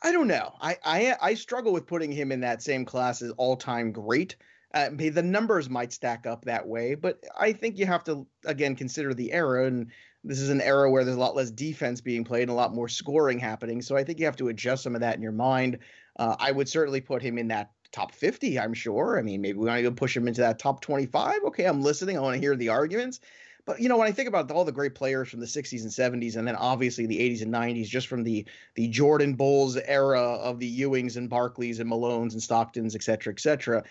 [0.04, 0.54] I don't know.
[0.60, 4.36] I, I I struggle with putting him in that same class as all time great.
[4.76, 8.76] Uh, the numbers might stack up that way, but I think you have to again
[8.76, 9.90] consider the era and
[10.26, 12.74] this is an era where there's a lot less defense being played and a lot
[12.74, 13.82] more scoring happening.
[13.82, 15.80] So I think you have to adjust some of that in your mind.
[16.18, 19.18] Uh, I would certainly put him in that top 50, I'm sure.
[19.20, 21.44] I mean, maybe we want to go push him into that top 25.
[21.46, 22.18] Okay, I'm listening.
[22.18, 23.20] I want to hear the arguments.
[23.66, 26.24] But you know, when I think about all the great players from the 60s and
[26.24, 30.22] 70s, and then obviously the 80s and 90s, just from the the Jordan Bulls era
[30.22, 33.84] of the Ewings and Barkleys and Malones and Stocktons, et cetera, et cetera.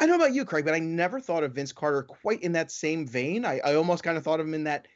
[0.00, 2.70] I know about you, Craig, but I never thought of Vince Carter quite in that
[2.70, 3.44] same vein.
[3.44, 4.86] I, I almost kind of thought of him in that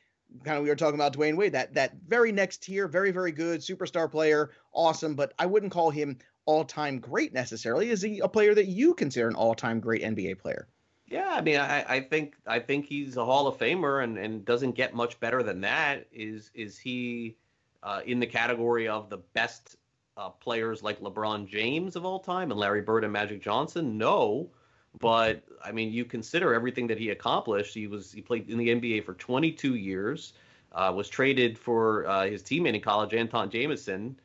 [0.45, 3.33] kind of we were talking about Dwyane Wade, that that very next tier, very very
[3.33, 5.15] good superstar player, awesome.
[5.15, 7.91] But I wouldn't call him all time great necessarily.
[7.91, 10.69] Is he a player that you consider an all time great NBA player?
[11.07, 14.45] Yeah, I mean, I, I think I think he's a Hall of Famer, and, and
[14.45, 16.07] doesn't get much better than that.
[16.13, 17.37] Is is he
[17.83, 19.77] uh, in the category of the best
[20.17, 23.99] uh, players like LeBron James of all time and Larry Bird and Magic Johnson?
[23.99, 24.51] No,
[25.01, 27.75] but I mean, you consider everything that he accomplished.
[27.75, 30.35] He was he played in the NBA for 22 years.
[30.73, 34.17] Uh, was traded for uh, his teammate in college, Antawn Jamison.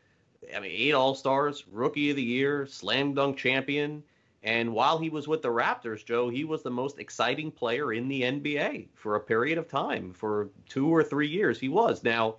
[0.56, 4.01] I mean, eight All Stars, Rookie of the Year, Slam Dunk champion.
[4.43, 8.08] And while he was with the Raptors, Joe, he was the most exciting player in
[8.08, 10.13] the NBA for a period of time.
[10.13, 12.01] For two or three years, he was.
[12.03, 12.36] Now,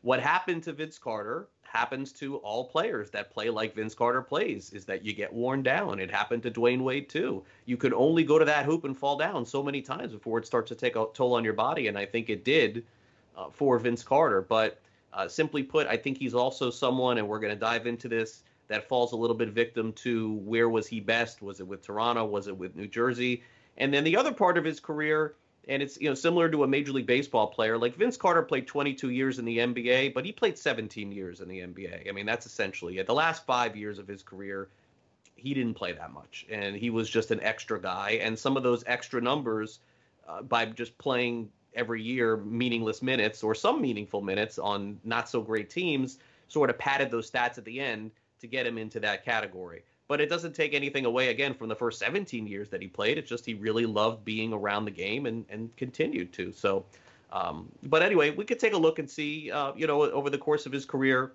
[0.00, 4.72] what happened to Vince Carter happens to all players that play like Vince Carter plays
[4.72, 6.00] is that you get worn down.
[6.00, 7.44] It happened to Dwyane Wade too.
[7.64, 10.46] You can only go to that hoop and fall down so many times before it
[10.46, 12.84] starts to take a toll on your body, and I think it did
[13.36, 14.42] uh, for Vince Carter.
[14.42, 14.80] But
[15.12, 18.42] uh, simply put, I think he's also someone, and we're going to dive into this,
[18.66, 21.40] that falls a little bit victim to where was he best?
[21.40, 22.24] Was it with Toronto?
[22.24, 23.42] Was it with New Jersey?
[23.78, 25.34] And then the other part of his career
[25.68, 27.78] and it's you know similar to a major league baseball player.
[27.78, 31.48] Like Vince Carter played 22 years in the NBA but he played 17 years in
[31.48, 33.06] the NBA I mean that's essentially it.
[33.06, 34.68] The last 5 years of his career
[35.40, 36.46] he didn't play that much.
[36.50, 38.20] And he was just an extra guy.
[38.22, 39.80] And some of those extra numbers
[40.28, 45.40] uh, by just playing every year meaningless minutes or some meaningful minutes on not so
[45.40, 46.18] great teams
[46.48, 50.20] sort of padded those stats at the end to get him into that category but
[50.20, 53.16] it doesn't take anything away again from the first 17 years that he played.
[53.16, 56.52] It's just he really loved being around the game and and continued to.
[56.52, 56.84] So,
[57.32, 59.52] um, but anyway, we could take a look and see.
[59.52, 61.30] Uh, you know, over the course of his career,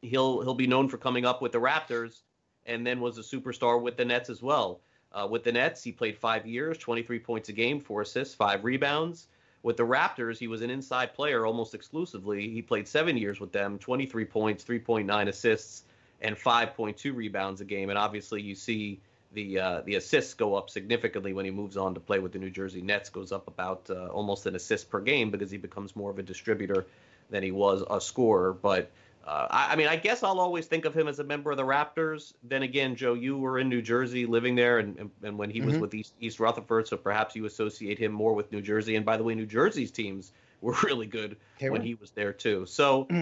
[0.00, 2.20] he'll he'll be known for coming up with the Raptors,
[2.66, 4.80] and then was a superstar with the Nets as well.
[5.10, 8.62] Uh, with the Nets, he played five years, 23 points a game, four assists, five
[8.62, 9.26] rebounds.
[9.64, 12.48] With the Raptors, he was an inside player almost exclusively.
[12.48, 15.84] He played seven years with them, 23 points, 3.9 assists,
[16.22, 17.90] and 5.2 rebounds a game.
[17.90, 19.00] And obviously, you see
[19.32, 22.38] the uh, the assists go up significantly when he moves on to play with the
[22.38, 23.10] New Jersey Nets.
[23.10, 26.22] Goes up about uh, almost an assist per game because he becomes more of a
[26.22, 26.86] distributor
[27.30, 28.52] than he was a scorer.
[28.52, 28.90] But
[29.26, 31.56] uh, I, I, mean, I guess I'll always think of him as a member of
[31.56, 32.34] the Raptors.
[32.42, 35.60] Then again, Joe, you were in New Jersey, living there, and and, and when he
[35.60, 35.68] mm-hmm.
[35.68, 38.96] was with East, East Rutherford, so perhaps you associate him more with New Jersey.
[38.96, 42.66] And by the way, New Jersey's teams were really good when he was there too.
[42.66, 43.08] So.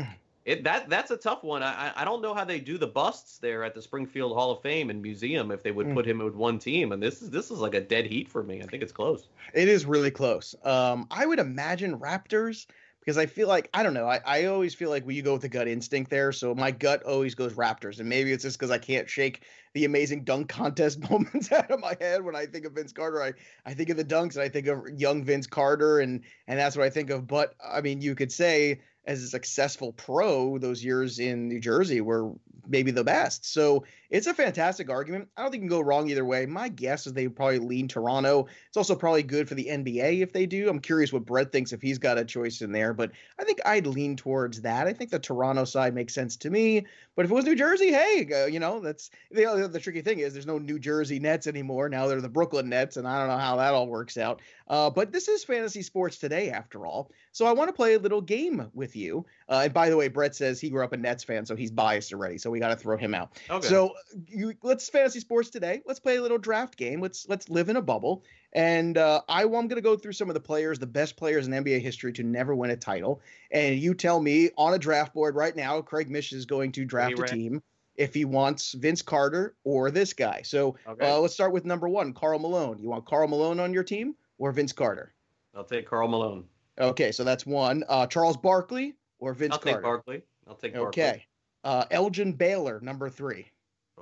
[0.51, 1.63] It, that that's a tough one.
[1.63, 4.61] I I don't know how they do the busts there at the Springfield Hall of
[4.63, 5.95] Fame and Museum if they would mm.
[5.95, 6.91] put him with one team.
[6.91, 8.61] And this is this is like a dead heat for me.
[8.61, 9.29] I think it's close.
[9.55, 10.57] It is really close.
[10.65, 12.67] Um, I would imagine Raptors
[12.99, 14.09] because I feel like I don't know.
[14.09, 17.05] I, I always feel like we go with the gut instinct there, so my gut
[17.05, 19.43] always goes Raptors, and maybe it's just because I can't shake
[19.75, 23.23] the amazing dunk contest moments out of my head when I think of Vince Carter.
[23.23, 23.33] I
[23.65, 26.77] I think of the dunks and I think of young Vince Carter, and and that's
[26.77, 27.29] what I think of.
[27.29, 32.01] But I mean, you could say as a successful pro, those years in New Jersey
[32.01, 32.33] were
[32.69, 33.51] maybe the best.
[33.53, 35.29] So it's a fantastic argument.
[35.37, 36.45] I don't think you can go wrong either way.
[36.47, 38.47] My guess is they probably lean Toronto.
[38.67, 40.69] It's also probably good for the NBA if they do.
[40.69, 43.61] I'm curious what Brett thinks if he's got a choice in there, but I think
[43.65, 44.87] I'd lean towards that.
[44.87, 46.87] I think the Toronto side makes sense to me.
[47.15, 50.21] But if it was New Jersey, hey, uh, you know, that's the, the tricky thing
[50.21, 51.89] is there's no New Jersey Nets anymore.
[51.89, 54.41] Now they're the Brooklyn Nets, and I don't know how that all works out.
[54.67, 57.11] Uh, but this is fantasy sports today, after all.
[57.33, 59.27] So I want to play a little game with you.
[59.49, 61.71] Uh, and by the way, Brett says he grew up a Nets fan, so he's
[61.71, 62.39] biased already.
[62.39, 63.39] So we got to throw him out.
[63.51, 63.67] Okay.
[63.67, 63.93] So
[64.27, 65.83] you, let's fantasy sports today.
[65.87, 67.01] Let's play a little draft game.
[67.01, 68.25] Let's let's live in a bubble.
[68.53, 71.47] And uh, I, I'm going to go through some of the players, the best players
[71.47, 73.21] in NBA history to never win a title.
[73.51, 76.85] And you tell me on a draft board right now, Craig Mish is going to
[76.85, 77.63] draft a team
[77.97, 80.43] if he wants Vince Carter or this guy.
[80.43, 81.07] So okay.
[81.07, 82.79] uh, let's start with number one, Karl Malone.
[82.79, 85.13] You want Karl Malone on your team or Vince Carter?
[85.55, 86.45] I'll take Karl Malone.
[86.79, 87.85] Okay, so that's one.
[87.89, 89.71] Uh, Charles Barkley or Vince I'll Carter?
[89.71, 90.23] I'll take Barkley.
[90.49, 91.03] I'll take Barkley.
[91.03, 91.27] Okay.
[91.63, 93.51] Uh, Elgin Baylor, number three.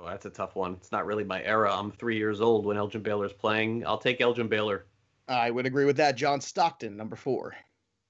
[0.01, 0.73] Oh, that's a tough one.
[0.73, 1.73] It's not really my era.
[1.73, 3.85] I'm three years old when Elgin Baylor's playing.
[3.85, 4.85] I'll take Elgin Baylor.
[5.27, 6.15] I would agree with that.
[6.15, 7.53] John Stockton, number four.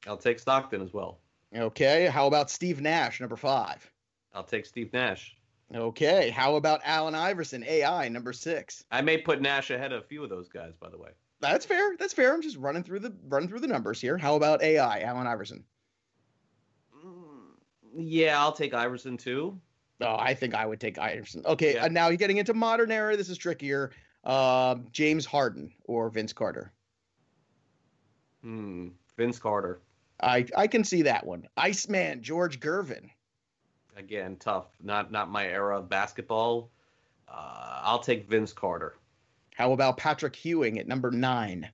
[0.08, 1.19] I'll take Stockton as well.
[1.56, 2.06] Okay.
[2.06, 3.89] How about Steve Nash, number five?
[4.34, 5.36] I'll take Steve Nash.
[5.73, 6.30] Okay.
[6.30, 8.84] How about Allen Iverson, AI, number six?
[8.91, 11.10] I may put Nash ahead of a few of those guys, by the way.
[11.41, 11.95] That's fair.
[11.97, 12.34] That's fair.
[12.34, 14.17] I'm just running through the running through the numbers here.
[14.17, 15.63] How about AI, Allen Iverson?
[17.04, 17.56] Mm,
[17.95, 19.60] yeah, I'll take Iverson too.
[20.01, 21.43] Oh, I think I would take Iverson.
[21.45, 21.85] Okay, yeah.
[21.85, 23.17] uh, now you're getting into modern era.
[23.17, 23.91] This is trickier.
[24.23, 26.71] Uh, James Harden or Vince Carter?
[28.41, 29.81] Hmm, Vince Carter.
[30.21, 31.47] I I can see that one.
[31.57, 33.09] Iceman George Gervin.
[33.95, 34.67] Again, tough.
[34.81, 36.69] Not not my era of basketball.
[37.27, 38.95] Uh, I'll take Vince Carter.
[39.55, 41.69] How about Patrick Ewing at number nine?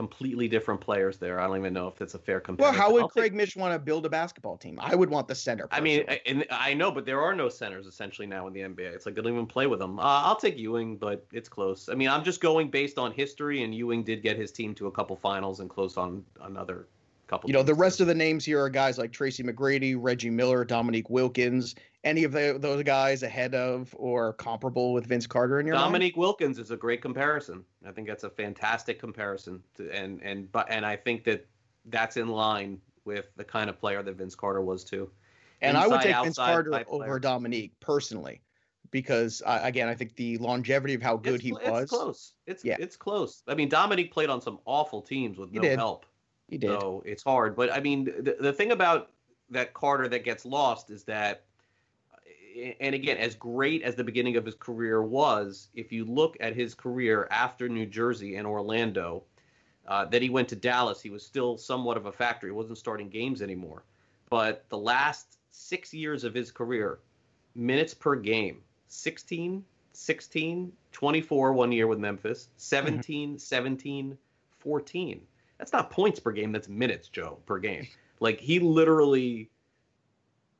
[0.00, 1.38] Completely different players there.
[1.38, 2.74] I don't even know if that's a fair comparison.
[2.74, 3.34] Well, how would I'll Craig take...
[3.34, 4.78] Mish want to build a basketball team?
[4.80, 5.66] I would want the center.
[5.66, 6.06] Personally.
[6.08, 8.94] I mean, I, I know, but there are no centers essentially now in the NBA.
[8.94, 9.98] It's like they don't even play with them.
[9.98, 11.90] Uh, I'll take Ewing, but it's close.
[11.90, 14.86] I mean, I'm just going based on history, and Ewing did get his team to
[14.86, 16.86] a couple finals and close on another
[17.30, 17.48] couple.
[17.48, 20.64] You know, the rest of the names here are guys like Tracy McGrady, Reggie Miller,
[20.64, 21.74] Dominique Wilkins.
[22.02, 26.16] Any of the, those guys ahead of or comparable with Vince Carter in your Dominique
[26.16, 26.20] mind?
[26.20, 27.64] Wilkins is a great comparison.
[27.86, 31.46] I think that's a fantastic comparison, to, and and but and I think that
[31.86, 35.10] that's in line with the kind of player that Vince Carter was too.
[35.62, 38.40] And Inside, I would take Vince Carter over Dominique personally
[38.90, 41.82] because uh, again, I think the longevity of how good it's, he it's was.
[41.82, 42.32] It's close.
[42.46, 42.76] It's yeah.
[42.78, 43.42] it's close.
[43.46, 46.06] I mean, Dominique played on some awful teams with no help.
[46.50, 46.68] He did.
[46.68, 47.56] So it's hard.
[47.56, 49.10] But I mean, the, the thing about
[49.50, 51.44] that Carter that gets lost is that
[52.80, 56.54] and again, as great as the beginning of his career was, if you look at
[56.54, 59.22] his career after New Jersey and Orlando,
[59.86, 62.46] uh, that he went to Dallas, he was still somewhat of a factor.
[62.46, 63.84] He wasn't starting games anymore.
[64.28, 66.98] But the last six years of his career,
[67.54, 74.18] minutes per game 16, 16, 24 one year with Memphis, 17, 17,
[74.58, 75.20] 14.
[75.60, 77.86] That's not points per game, that's minutes, Joe, per game.
[78.18, 79.50] Like he literally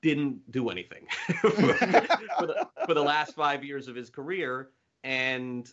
[0.02, 1.06] didn't do anything
[1.40, 4.68] for, the, for, the, last five years of his career.
[5.02, 5.72] And,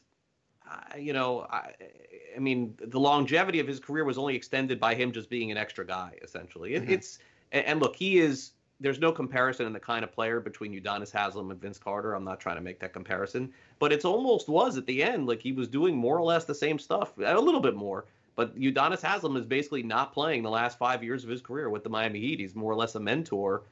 [0.69, 1.73] uh, you know, I,
[2.35, 5.57] I, mean, the longevity of his career was only extended by him just being an
[5.57, 6.75] extra guy, essentially.
[6.75, 6.93] It, mm-hmm.
[6.93, 7.19] It's,
[7.51, 11.51] and look, he is, there's no comparison in the kind of player between Udonis Haslem
[11.51, 12.13] and Vince Carter.
[12.13, 15.27] I'm not trying to make that comparison, but it's almost was at the end.
[15.27, 18.05] Like he was doing more or less the same stuff, a little bit more.
[18.37, 21.83] But Udonis Haslem is basically not playing the last five years of his career with
[21.83, 22.39] the Miami Heat.
[22.39, 23.63] He's more or less a mentor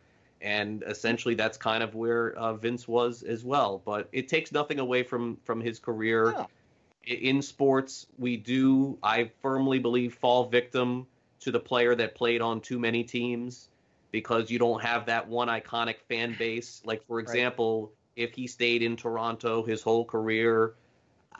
[0.41, 3.81] and essentially that's kind of where uh, Vince was as well.
[3.85, 7.15] But it takes nothing away from from his career yeah.
[7.15, 8.07] in sports.
[8.17, 11.07] We do, I firmly believe, fall victim
[11.41, 13.69] to the player that played on too many teams
[14.11, 16.81] because you don't have that one iconic fan base.
[16.85, 18.27] Like for example, right.
[18.27, 20.75] if he stayed in Toronto his whole career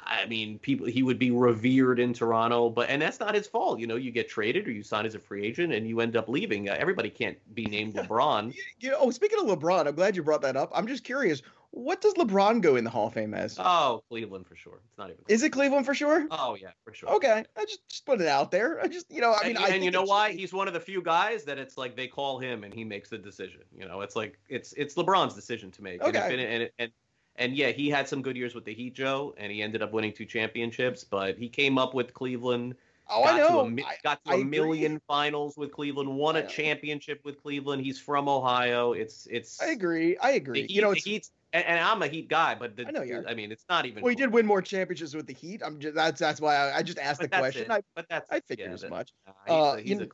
[0.06, 3.80] I mean, people he would be revered in Toronto, but and that's not his fault.
[3.80, 6.16] You know, you get traded or you sign as a free agent and you end
[6.16, 6.70] up leaving.
[6.70, 8.56] Uh, everybody can't be named LeBron.
[8.80, 10.72] You know, oh, speaking of LeBron, I'm glad you brought that up.
[10.74, 11.41] I'm just curious,
[11.76, 13.58] what does LeBron go in the Hall of Fame as?
[13.60, 14.80] Oh, Cleveland for sure.
[14.88, 15.22] It's not even.
[15.28, 16.26] Is it Cleveland for sure?
[16.32, 17.10] Oh yeah, for sure.
[17.16, 18.82] Okay, I just, just put it out there.
[18.82, 20.32] I just, you know, I mean, and, I and you know why?
[20.32, 23.10] He's one of the few guys that it's like they call him and he makes
[23.10, 23.62] the decision.
[23.78, 26.01] You know, it's like it's it's LeBron's decision to make.
[26.01, 26.32] Okay.
[26.32, 26.91] And, and, and,
[27.38, 29.91] and yeah, he had some good years with the Heat, Joe, and he ended up
[29.91, 31.03] winning two championships.
[31.03, 32.75] But he came up with Cleveland.
[33.07, 33.69] Oh, I know.
[33.69, 35.01] To a, got to I, a I million agree.
[35.07, 36.09] finals with Cleveland.
[36.09, 37.83] Won a championship with Cleveland.
[37.83, 38.93] He's from Ohio.
[38.93, 39.61] It's it's.
[39.61, 40.17] I agree.
[40.17, 40.61] I agree.
[40.61, 43.03] Heat, you know, it's, Heat, and, and, I'm a Heat guy, but the, I know
[43.03, 43.23] you.
[43.27, 44.01] I mean, it's not even.
[44.01, 45.61] Well, he did win more championships with the Heat.
[45.63, 47.69] I'm just that's that's why I, I just asked but the question.
[47.69, 49.11] I, but that's I figured yeah, as much.
[49.47, 50.07] Uh, he's, a, he's a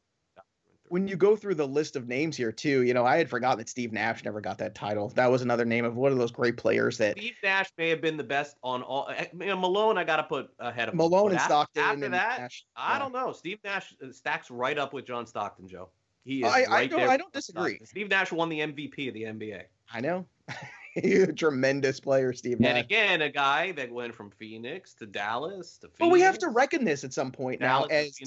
[0.91, 3.59] when you go through the list of names here too, you know, I had forgotten
[3.59, 5.07] that Steve Nash never got that title.
[5.15, 8.01] That was another name of one of those great players that Steve Nash may have
[8.01, 9.07] been the best on all.
[9.15, 11.81] Eh, you know, Malone, I got to put ahead of Malone and Stockton.
[11.81, 13.31] After and that, Nash, I don't know.
[13.31, 15.87] Steve Nash uh, stacks right up with John Stockton, Joe.
[16.25, 17.09] He is I, right I don't, there.
[17.09, 17.75] I don't disagree.
[17.75, 17.87] Stockton.
[17.87, 19.63] Steve Nash won the MVP of the NBA.
[19.93, 20.25] I know.
[20.97, 22.59] A tremendous player, Steve.
[22.59, 22.69] Nash.
[22.69, 25.87] And again, a guy that went from Phoenix to Dallas to.
[25.87, 25.99] Phoenix.
[25.99, 28.19] But we have to reckon this at some point Dallas now, as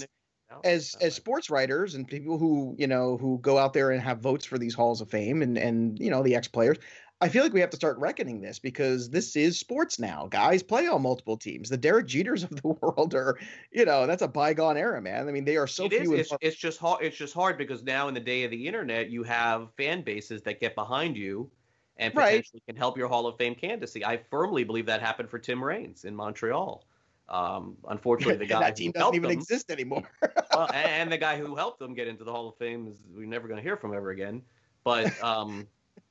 [0.63, 4.21] as as sports writers and people who you know who go out there and have
[4.21, 6.79] votes for these halls of fame and and you know the ex players
[7.21, 10.63] i feel like we have to start reckoning this because this is sports now guys
[10.63, 13.39] play on multiple teams the derek jeters of the world are
[13.73, 16.21] you know that's a bygone era man i mean they are so it few is.
[16.21, 19.11] It's, it's just hard it's just hard because now in the day of the internet
[19.11, 21.51] you have fan bases that get behind you
[21.97, 22.75] and potentially right.
[22.75, 26.05] can help your hall of fame candidacy i firmly believe that happened for tim raines
[26.05, 26.85] in montreal
[27.29, 30.03] um, unfortunately, the guy that team doesn't even them, exist anymore.
[30.53, 33.27] well, and the guy who helped them get into the Hall of Fame is we're
[33.27, 34.43] never going to hear from ever again.
[34.85, 35.67] But um,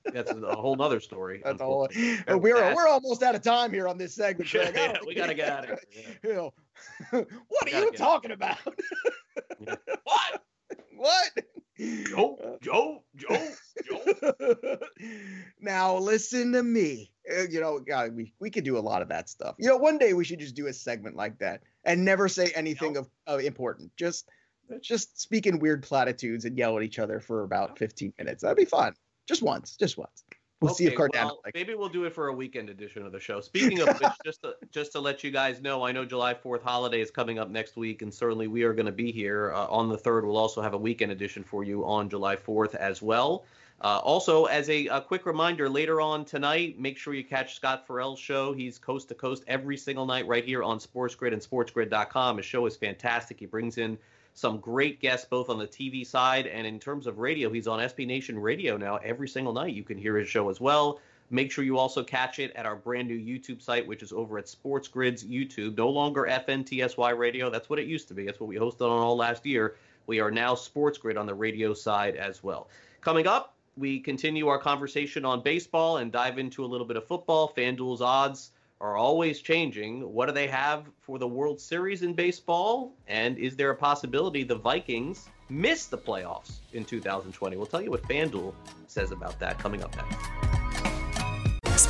[0.06, 1.42] that's a whole other story.
[1.44, 1.88] That's a whole.
[2.28, 4.50] We're we're almost out of time here on this segment.
[4.50, 4.74] Craig.
[4.76, 6.18] yeah, we got to get out of here.
[6.24, 7.20] Yeah.
[7.50, 8.58] What are you talking about?
[9.60, 9.76] yeah.
[10.04, 10.44] What?
[10.96, 11.32] What?
[11.78, 13.48] Joe, Joe, Joe,
[13.86, 14.78] Joe.
[15.60, 17.13] now listen to me.
[17.32, 19.56] Uh, you know, God, we we could do a lot of that stuff.
[19.58, 22.52] You know, one day we should just do a segment like that and never say
[22.56, 23.96] anything of, of important.
[23.96, 24.30] Just
[24.82, 28.44] just speak in weird platitudes and yell at each other for about 15 minutes.
[28.44, 28.94] That'd be fun.
[29.28, 29.76] Just once.
[29.78, 30.24] Just once.
[30.64, 31.26] We'll okay, see if Cardano.
[31.26, 31.54] Well, like.
[31.54, 33.42] Maybe we'll do it for a weekend edition of the show.
[33.42, 36.64] Speaking of which, just to, just to let you guys know, I know July 4th
[36.64, 39.68] holiday is coming up next week, and certainly we are going to be here uh,
[39.68, 40.24] on the 3rd.
[40.24, 43.44] We'll also have a weekend edition for you on July 4th as well.
[43.84, 47.86] Uh, also, as a, a, quick reminder, later on tonight, make sure you catch Scott
[47.86, 48.54] Ferrall's show.
[48.54, 52.38] He's coast to coast every single night right here on Sports Grid and SportsGrid.com.
[52.38, 53.42] His show is fantastic.
[53.42, 53.98] He brings in
[54.36, 57.52] some great guests both on the TV side and in terms of radio.
[57.52, 59.74] He's on SB Nation Radio now every single night.
[59.74, 61.02] You can hear his show as well.
[61.30, 64.38] Make sure you also catch it at our brand new YouTube site, which is over
[64.38, 65.76] at Sports Grid's YouTube.
[65.78, 67.50] No longer FNTSY Radio.
[67.50, 68.24] That's what it used to be.
[68.26, 69.76] That's what we hosted on all last year.
[70.08, 72.70] We are now Sports Grid on the radio side as well.
[73.02, 77.06] Coming up, we continue our conversation on baseball and dive into a little bit of
[77.08, 77.54] football.
[77.56, 80.02] FanDuel's odds are always changing.
[80.14, 82.94] What do they have for the World Series in baseball?
[83.08, 87.58] And is there a possibility the Vikings miss the playoffs in 2020?
[87.58, 88.54] We'll tell you what FanDuel
[88.88, 90.53] says about that coming up next.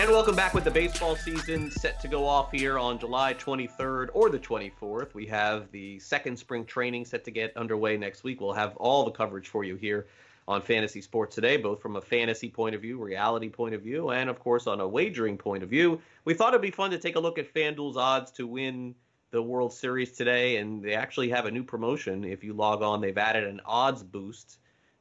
[0.00, 4.08] And welcome back with the baseball season set to go off here on July 23rd
[4.14, 5.12] or the 24th.
[5.12, 8.40] We have the second spring training set to get underway next week.
[8.40, 10.06] We'll have all the coverage for you here
[10.48, 14.08] on Fantasy Sports Today, both from a fantasy point of view, reality point of view,
[14.08, 16.00] and of course on a wagering point of view.
[16.24, 18.94] We thought it'd be fun to take a look at FanDuel's odds to win
[19.32, 22.24] the World Series today, and they actually have a new promotion.
[22.24, 24.59] If you log on, they've added an odds boost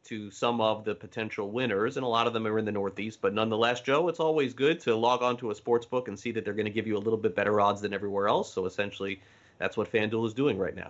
[0.09, 3.19] to some of the potential winners, and a lot of them are in the Northeast.
[3.21, 6.31] But nonetheless, Joe, it's always good to log on to a sports book and see
[6.31, 8.51] that they're going to give you a little bit better odds than everywhere else.
[8.51, 9.21] So essentially,
[9.59, 10.89] that's what FanDuel is doing right now.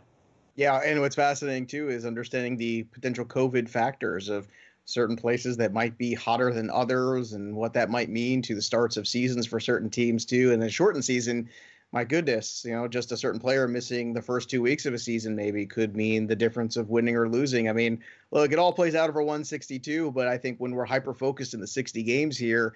[0.55, 4.47] Yeah, and what's fascinating too is understanding the potential COVID factors of
[4.85, 8.61] certain places that might be hotter than others and what that might mean to the
[8.61, 10.51] starts of seasons for certain teams too.
[10.51, 11.49] And the shortened season,
[11.91, 14.99] my goodness, you know, just a certain player missing the first two weeks of a
[14.99, 17.67] season maybe could mean the difference of winning or losing.
[17.67, 21.15] I mean, look, it all plays out over 162, but I think when we're hyper
[21.15, 22.75] focused in the 60 games here,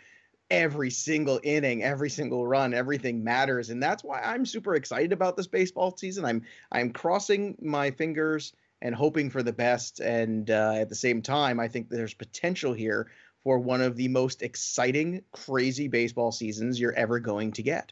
[0.50, 5.38] every single inning, every single run, everything matters, and that's why I'm super excited about
[5.38, 6.26] this baseball season.
[6.26, 11.22] I'm I'm crossing my fingers and hoping for the best, and uh, at the same
[11.22, 13.12] time, I think there's potential here
[13.44, 17.92] for one of the most exciting, crazy baseball seasons you're ever going to get.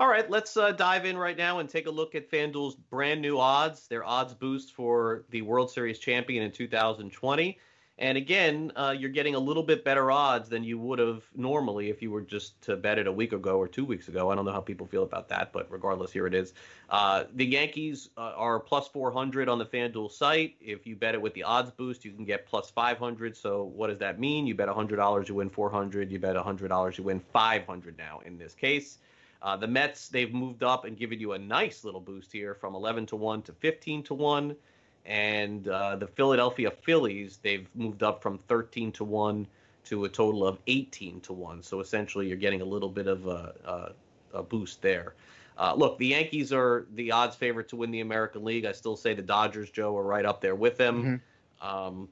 [0.00, 3.20] All right, let's uh, dive in right now and take a look at FanDuel's brand
[3.20, 7.58] new odds, their odds boost for the World Series champion in 2020.
[7.98, 11.90] And again, uh, you're getting a little bit better odds than you would have normally
[11.90, 14.30] if you were just to bet it a week ago or two weeks ago.
[14.30, 16.54] I don't know how people feel about that, but regardless, here it is.
[16.88, 20.54] Uh, the Yankees uh, are plus 400 on the FanDuel site.
[20.60, 23.36] If you bet it with the odds boost, you can get plus 500.
[23.36, 24.46] So what does that mean?
[24.46, 26.12] You bet $100, you win 400.
[26.12, 28.98] You bet $100, you win 500 now in this case.
[29.40, 32.74] Uh, the Mets, they've moved up and given you a nice little boost here from
[32.74, 34.56] 11 to 1 to 15 to 1.
[35.06, 39.46] And uh, the Philadelphia Phillies, they've moved up from 13 to 1
[39.84, 41.62] to a total of 18 to 1.
[41.62, 43.94] So essentially, you're getting a little bit of a,
[44.34, 45.14] a, a boost there.
[45.56, 48.64] Uh, look, the Yankees are the odds favorite to win the American League.
[48.64, 51.22] I still say the Dodgers, Joe, are right up there with them.
[51.62, 51.66] Mm-hmm.
[51.66, 52.08] Um,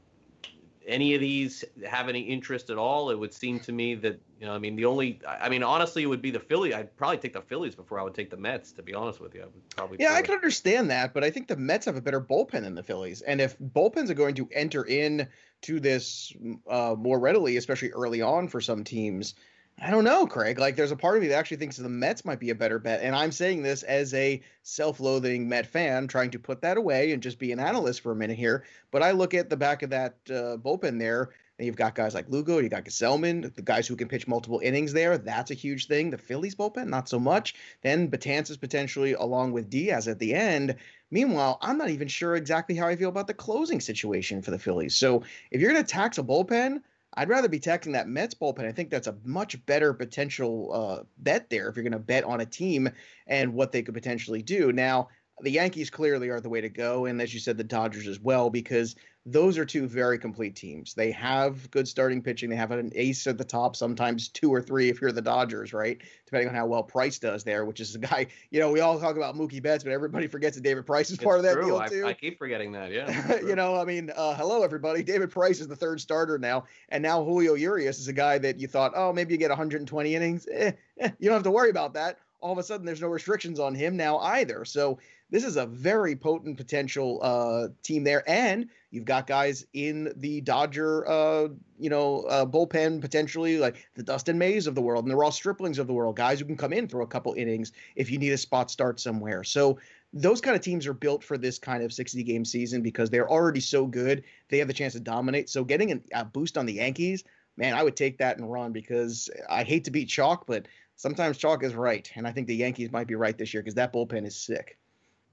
[0.86, 3.10] any of these have any interest at all?
[3.10, 6.02] It would seem to me that you know, I mean, the only, I mean, honestly,
[6.02, 6.74] it would be the Philly.
[6.74, 8.72] I'd probably take the Phillies before I would take the Mets.
[8.72, 9.96] To be honest with you, I would probably.
[10.00, 12.74] Yeah, I can understand that, but I think the Mets have a better bullpen than
[12.74, 15.28] the Phillies, and if bullpens are going to enter in
[15.62, 16.32] to this
[16.68, 19.34] uh, more readily, especially early on for some teams,
[19.78, 20.58] I don't know, Craig.
[20.58, 22.78] Like, there's a part of me that actually thinks the Mets might be a better
[22.78, 23.02] bet.
[23.02, 27.12] And I'm saying this as a self loathing Met fan, trying to put that away
[27.12, 28.64] and just be an analyst for a minute here.
[28.90, 32.14] But I look at the back of that uh, bullpen there, and you've got guys
[32.14, 35.18] like Lugo, you got Gsellman, the guys who can pitch multiple innings there.
[35.18, 36.08] That's a huge thing.
[36.08, 37.54] The Phillies bullpen, not so much.
[37.82, 40.74] Then Betances potentially along with Diaz at the end.
[41.10, 44.58] Meanwhile, I'm not even sure exactly how I feel about the closing situation for the
[44.58, 44.96] Phillies.
[44.96, 46.80] So if you're going to tax a bullpen,
[47.16, 48.66] I'd rather be taxing that Mets bullpen.
[48.66, 52.24] I think that's a much better potential uh, bet there if you're going to bet
[52.24, 52.90] on a team
[53.26, 54.72] and what they could potentially do.
[54.72, 55.08] Now,
[55.40, 58.18] the Yankees clearly are the way to go, and as you said, the Dodgers as
[58.20, 60.94] well, because those are two very complete teams.
[60.94, 62.48] They have good starting pitching.
[62.48, 65.72] They have an ace at the top, sometimes two or three if you're the Dodgers,
[65.72, 66.00] right?
[66.26, 69.00] Depending on how well Price does there, which is a guy, you know, we all
[69.00, 71.54] talk about Mookie Betts, but everybody forgets that David Price is it's part of that
[71.54, 71.66] true.
[71.66, 72.06] deal I, too.
[72.06, 73.40] I keep forgetting that, yeah.
[73.40, 75.02] you know, I mean, uh, hello everybody.
[75.02, 78.60] David Price is the third starter now, and now Julio Urias is a guy that
[78.60, 80.46] you thought, oh, maybe you get 120 innings.
[80.50, 80.70] Eh,
[81.00, 82.20] eh, you don't have to worry about that.
[82.40, 84.64] All of a sudden, there's no restrictions on him now either.
[84.64, 84.98] So
[85.30, 90.40] this is a very potent potential uh, team there, and you've got guys in the
[90.40, 91.48] Dodger, uh,
[91.78, 95.36] you know, uh, bullpen potentially like the Dustin Mays of the world and the Ross
[95.36, 98.18] Striplings of the world, guys who can come in through a couple innings if you
[98.18, 99.42] need a spot start somewhere.
[99.42, 99.78] So
[100.12, 103.28] those kind of teams are built for this kind of 60 game season because they're
[103.28, 104.22] already so good.
[104.48, 105.50] They have the chance to dominate.
[105.50, 107.24] So getting an, a boost on the Yankees,
[107.56, 111.36] man, I would take that and run because I hate to beat chalk, but sometimes
[111.36, 113.92] chalk is right, and I think the Yankees might be right this year because that
[113.92, 114.78] bullpen is sick.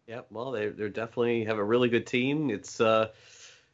[0.08, 2.50] Yeah, well, they they definitely have a really good team.
[2.50, 3.10] It's uh,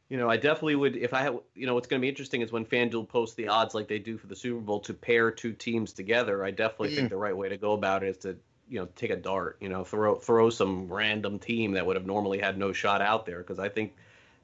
[0.10, 2.42] you know, I definitely would if I had, you know, what's going to be interesting
[2.42, 5.32] is when FanDuel posts the odds like they do for the Super Bowl to pair
[5.32, 6.44] two teams together.
[6.44, 6.96] I definitely mm.
[6.96, 9.58] think the right way to go about it is to you know take a dart,
[9.60, 13.26] you know, throw throw some random team that would have normally had no shot out
[13.26, 13.96] there because I think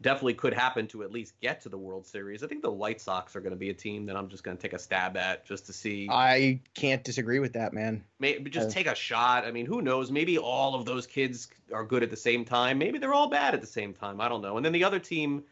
[0.02, 2.44] definitely could happen to at least get to the World Series.
[2.44, 4.58] I think the White Sox are going to be a team that I'm just going
[4.58, 6.08] to take a stab at just to see.
[6.12, 8.04] I can't disagree with that, man.
[8.20, 9.46] Maybe just uh, take a shot.
[9.46, 10.12] I mean, who knows?
[10.12, 12.78] Maybe all of those kids are good at the same time.
[12.78, 14.22] Maybe they're all bad at the same time.
[14.22, 14.58] I don't know.
[14.58, 15.44] And then the other team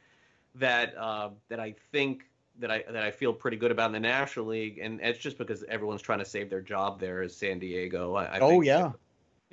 [0.55, 2.25] that uh, that I think
[2.59, 5.37] that I that I feel pretty good about in the National League, and it's just
[5.37, 8.15] because everyone's trying to save their job there is San Diego.
[8.15, 8.91] I, I oh yeah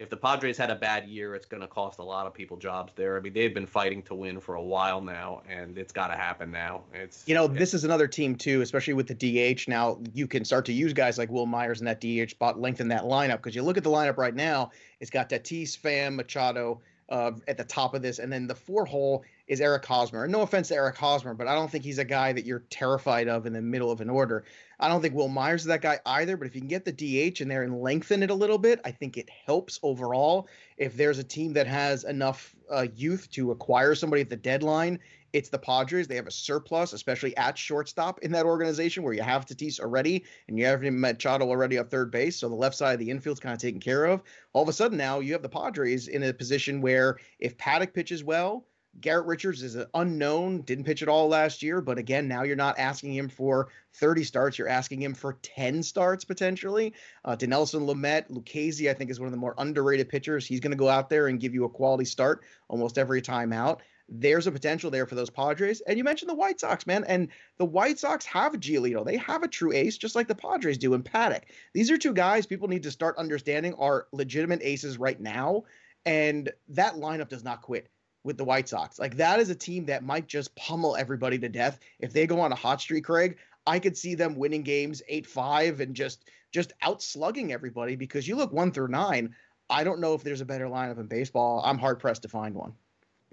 [0.00, 2.56] if the Padres had a bad year, it's going to cost a lot of people
[2.56, 3.18] jobs there.
[3.18, 6.14] I mean, they've been fighting to win for a while now, and it's got to
[6.14, 6.84] happen now.
[6.94, 9.14] It's you know, it's, this is another team too, especially with the
[9.54, 9.68] DH.
[9.68, 12.88] Now you can start to use guys like Wil Myers in that DH spot, lengthen
[12.88, 14.70] that lineup because you look at the lineup right now.
[15.00, 16.80] It's got Tatis, Pham, Machado
[17.10, 20.24] uh, at the top of this, and then the four hole is Eric Hosmer.
[20.24, 22.62] And no offense to Eric Hosmer, but I don't think he's a guy that you're
[22.70, 24.44] terrified of in the middle of an order.
[24.80, 26.92] I don't think Wil Myers is that guy either, but if you can get the
[26.92, 30.48] DH in there and lengthen it a little bit, I think it helps overall.
[30.78, 34.98] If there's a team that has enough uh, youth to acquire somebody at the deadline,
[35.34, 36.08] it's the Padres.
[36.08, 40.24] They have a surplus, especially at shortstop in that organization where you have Tatis already
[40.48, 42.36] and you have Machado already up third base.
[42.36, 44.22] So the left side of the infield's kind of taken care of.
[44.54, 47.92] All of a sudden now you have the Padres in a position where if Paddack
[47.92, 48.64] pitches well,
[48.98, 52.56] Garrett Richards is an unknown, didn't pitch at all last year, but again, now you're
[52.56, 56.92] not asking him for 30 starts, you're asking him for 10 starts potentially.
[57.24, 60.44] Uh, Dinelson Lamet, Lucchesi, I think, is one of the more underrated pitchers.
[60.44, 63.52] He's going to go out there and give you a quality start almost every time
[63.52, 63.80] out.
[64.08, 65.80] There's a potential there for those Padres.
[65.82, 67.04] And you mentioned the White Sox, man.
[67.04, 67.28] And
[67.58, 69.04] the White Sox have Giolito.
[69.04, 71.44] They have a true ace, just like the Padres do in Paddack.
[71.74, 75.62] These are two guys people need to start understanding are legitimate aces right now.
[76.04, 77.88] And that lineup does not quit
[78.24, 78.98] with the White Sox.
[78.98, 82.40] Like that is a team that might just pummel everybody to death if they go
[82.40, 83.38] on a hot streak, Craig.
[83.66, 88.52] I could see them winning games 8-5 and just just outslugging everybody because you look
[88.52, 89.34] 1 through 9,
[89.68, 91.62] I don't know if there's a better lineup in baseball.
[91.64, 92.72] I'm hard pressed to find one.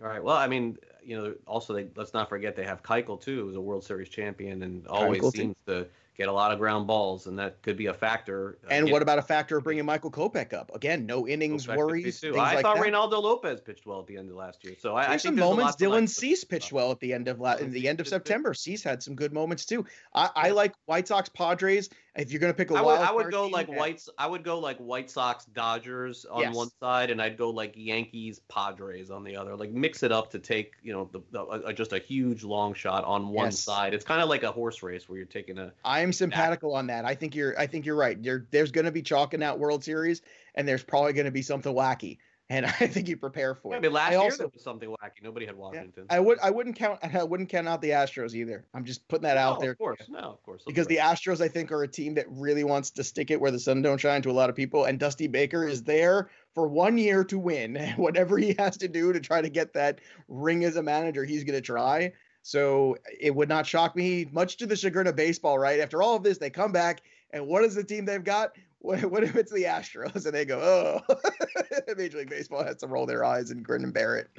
[0.01, 0.23] All right.
[0.23, 3.55] Well, I mean, you know, also they let's not forget they have Keuchel too, who's
[3.55, 5.73] a World Series champion and always Keuchel seems too.
[5.73, 5.87] to
[6.17, 8.57] get a lot of ground balls, and that could be a factor.
[8.65, 10.71] Uh, and what about a factor of bringing Michael Kopech up?
[10.73, 12.23] Again, no innings Kopech worries.
[12.23, 12.85] I like thought that.
[12.85, 15.35] Reynaldo Lopez pitched well at the end of last year, so I, I think some
[15.35, 15.75] moments.
[15.75, 18.53] Dylan Cease pitched well at the end of la- in the end of September.
[18.53, 19.85] Cease had some good moments too.
[20.13, 21.89] I, I like White Sox Padres.
[22.17, 24.03] If you're going to pick a I would, I would go like White.
[24.17, 26.55] I would go like White Sox Dodgers on yes.
[26.55, 29.55] one side, and I'd go like Yankees Padres on the other.
[29.55, 32.73] Like mix it up to take you know the, the uh, just a huge long
[32.73, 33.59] shot on one yes.
[33.59, 33.93] side.
[33.93, 35.71] It's kind of like a horse race where you're taking a.
[35.85, 37.05] I am simpatical on that.
[37.05, 37.57] I think you're.
[37.59, 38.21] I think you're right.
[38.21, 40.23] There, there's going to be chalk in that World Series,
[40.55, 42.17] and there's probably going to be something wacky
[42.49, 43.77] and I think you prepare for it.
[43.77, 45.23] I mean, last I year also, there was something wacky.
[45.23, 46.05] Nobody had Washington.
[46.09, 48.65] Yeah, I would I wouldn't count I wouldn't count out the Astros either.
[48.73, 49.71] I'm just putting that no, out there.
[49.71, 50.63] Of course, no, of course.
[50.65, 53.51] Because the Astros, I think, are a team that really wants to stick it where
[53.51, 56.67] the sun don't shine to a lot of people, and Dusty Baker is there for
[56.67, 57.75] one year to win.
[57.97, 61.43] Whatever he has to do to try to get that ring as a manager, he's
[61.43, 62.13] going to try.
[62.43, 65.81] So it would not shock me, much to the chagrin of baseball, right?
[65.81, 68.55] After all of this, they come back, and what is the team they've got?
[68.79, 71.15] What, what if it's the Astros and they go, oh,
[71.97, 74.29] Major League Baseball has to roll their eyes and grin and bear it.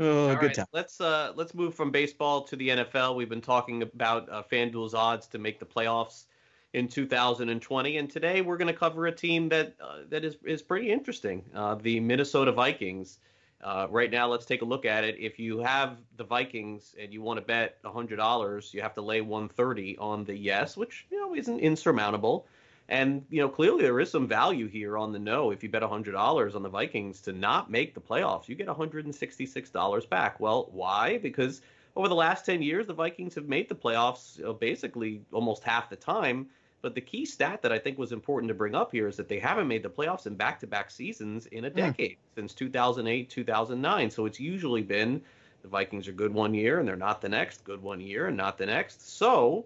[0.00, 0.66] Oh, All good right, time.
[0.72, 3.16] Let's uh, let's move from baseball to the NFL.
[3.16, 6.24] We've been talking about uh, FanDuel's odds to make the playoffs
[6.72, 10.62] in 2020, and today we're going to cover a team that uh, that is is
[10.62, 13.18] pretty interesting, uh, the Minnesota Vikings.
[13.62, 15.16] Uh, right now, let's take a look at it.
[15.18, 19.22] If you have the Vikings and you want to bet $100, you have to lay
[19.22, 22.46] 130 on the yes, which you know isn't insurmountable.
[22.88, 25.50] And you know, clearly there is some value here on the no.
[25.50, 28.68] If you bet hundred dollars on the Vikings to not make the playoffs, you get
[28.68, 30.38] hundred and sixty-six dollars back.
[30.38, 31.18] Well, why?
[31.18, 31.62] Because
[31.96, 35.96] over the last ten years, the Vikings have made the playoffs basically almost half the
[35.96, 36.46] time.
[36.82, 39.28] But the key stat that I think was important to bring up here is that
[39.28, 41.76] they haven't made the playoffs in back-to-back seasons in a hmm.
[41.76, 42.34] decade mm.
[42.36, 44.10] since 2008, 2009.
[44.10, 45.20] So it's usually been
[45.62, 48.36] the Vikings are good one year and they're not the next, good one year and
[48.36, 49.16] not the next.
[49.16, 49.64] So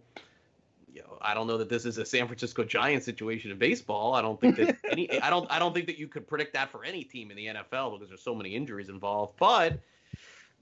[0.93, 4.15] you know, I don't know that this is a San Francisco Giants situation in baseball.
[4.15, 6.71] I don't think that any I don't I don't think that you could predict that
[6.71, 9.35] for any team in the NFL because there's so many injuries involved.
[9.39, 9.79] But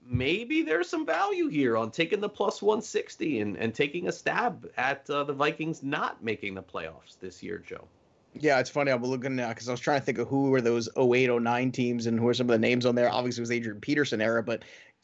[0.05, 4.69] maybe there's some value here on taking the plus 160 and, and taking a stab
[4.77, 7.87] at uh, the Vikings not making the playoffs this year, Joe.
[8.35, 8.91] Yeah, it's funny.
[8.91, 11.71] I'm looking now because I was trying to think of who were those 08, 09
[11.71, 13.11] teams and who are some of the names on there.
[13.11, 14.63] Obviously, it was Adrian Peterson era, but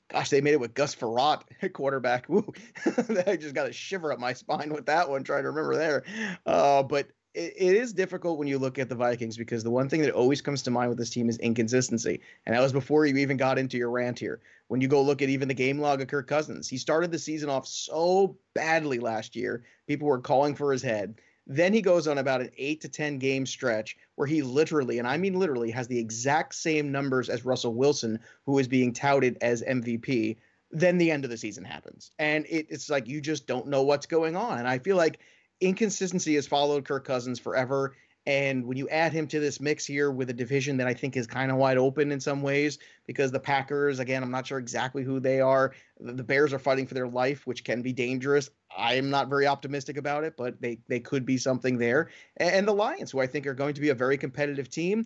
[0.10, 1.43] Gosh, they made it with Gus Frerotte
[1.74, 2.30] quarterback.
[2.30, 2.53] Woo!
[3.28, 6.03] I just got a shiver up my spine with that one trying to remember there.
[6.45, 9.89] Uh, but it, it is difficult when you look at the Vikings because the one
[9.89, 12.22] thing that always comes to mind with this team is inconsistency.
[12.45, 14.41] And that was before you even got into your rant here.
[14.68, 17.20] When you go look at even the game log of Kirk Cousins, he started the
[17.20, 19.64] season off so badly last year.
[19.88, 21.20] People were calling for his head.
[21.48, 25.08] Then he goes on about an eight to 10 game stretch where he literally, and
[25.08, 29.38] I mean literally, has the exact same numbers as Russell Wilson, who is being touted
[29.41, 30.38] as MVP.
[30.72, 32.12] then the end of the season happens.
[32.20, 34.58] And it, it's like you just don't know what's going on.
[34.58, 35.20] And I feel like
[35.62, 37.96] inconsistency has followed Kirk Cousins forever.
[38.28, 41.15] And when you add him to this mix here with a division that I think
[41.15, 44.57] is kind of wide open in some ways, because the Packers, again, I'm not sure
[44.57, 45.73] exactly who they are.
[45.99, 48.49] The Bears are fighting for their life, which can be dangerous.
[48.76, 52.09] I am not very optimistic about it, but they they could be something there.
[52.38, 55.05] And the Lions, who I think are going to be a very competitive team.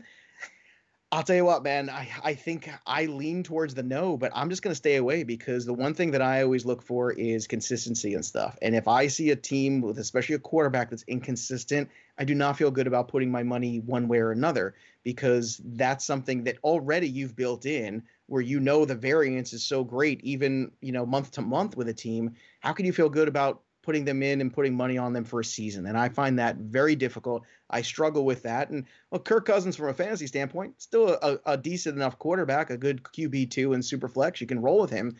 [1.12, 4.47] I'll tell you what, man, I, I think I lean towards the no, but I'm
[4.51, 7.47] just going to stay away because the one thing that I always look for is
[7.47, 8.55] consistency and stuff.
[8.62, 11.89] And if I see a team with especially a quarterback that's inconsistent,
[12.20, 16.05] I do not feel good about putting my money one way or another because that's
[16.05, 20.72] something that already you've built in where you know the variance is so great, even,
[20.80, 22.36] you know, month to month with a team.
[22.60, 25.39] How can you feel good about putting them in and putting money on them for
[25.39, 25.86] a season.
[25.86, 27.43] And I find that very difficult.
[27.69, 28.69] I struggle with that.
[28.69, 32.77] And well, Kirk Cousins, from a fantasy standpoint, still a, a decent enough quarterback, a
[32.77, 34.41] good QB2 and super flex.
[34.41, 35.15] You can roll with him.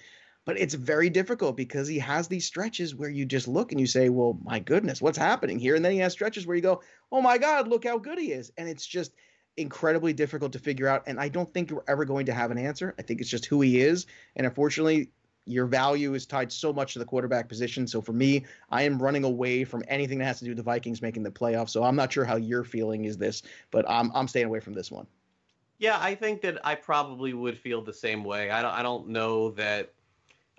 [0.45, 3.86] But it's very difficult because he has these stretches where you just look and you
[3.86, 5.76] say, well, my goodness, what's happening here?
[5.76, 6.82] And then he has stretches where you go,
[7.12, 8.51] oh my God, look how good he is.
[8.57, 9.14] And it's just
[9.57, 11.03] incredibly difficult to figure out.
[11.05, 12.95] And I don't think we're ever going to have an answer.
[12.97, 14.07] I think it's just who he is.
[14.36, 15.12] And unfortunately,
[15.50, 17.88] your value is tied so much to the quarterback position.
[17.88, 20.64] So for me, I am running away from anything that has to do with the
[20.64, 21.70] Vikings making the playoffs.
[21.70, 23.41] So I'm not sure how you're feeling is this,
[23.72, 25.08] but I'm I'm staying away from this one.
[25.80, 28.52] Yeah, I think that I probably would feel the same way.
[28.52, 29.91] I don't I don't know that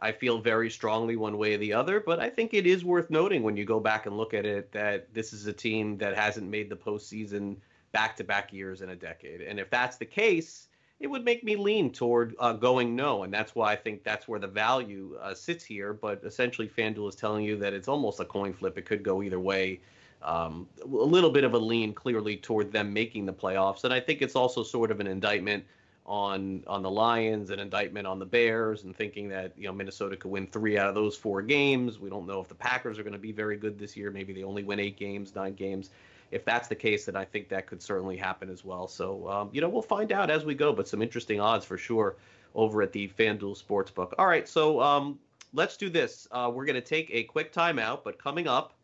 [0.00, 3.10] I feel very strongly one way or the other, but I think it is worth
[3.10, 6.16] noting when you go back and look at it that this is a team that
[6.16, 7.56] hasn't made the postseason
[7.92, 9.42] back to back years in a decade.
[9.42, 10.68] And if that's the case,
[11.00, 14.28] it would make me lean toward uh, going no, and that's why I think that's
[14.28, 15.94] where the value uh, sits here.
[15.94, 19.22] But essentially, FanDuel is telling you that it's almost a coin flip; it could go
[19.22, 19.80] either way.
[20.22, 24.00] Um, a little bit of a lean, clearly, toward them making the playoffs, and I
[24.00, 25.64] think it's also sort of an indictment
[26.04, 30.18] on on the Lions, an indictment on the Bears, and thinking that you know Minnesota
[30.18, 31.98] could win three out of those four games.
[31.98, 34.10] We don't know if the Packers are going to be very good this year.
[34.10, 35.88] Maybe they only win eight games, nine games
[36.30, 38.86] if that's the case, then I think that could certainly happen as well.
[38.86, 41.76] So, um, you know, we'll find out as we go, but some interesting odds for
[41.76, 42.16] sure
[42.54, 44.12] over at the FanDuel Sportsbook.
[44.18, 45.18] All right, so um,
[45.52, 46.28] let's do this.
[46.30, 48.74] Uh, we're going to take a quick timeout, but coming up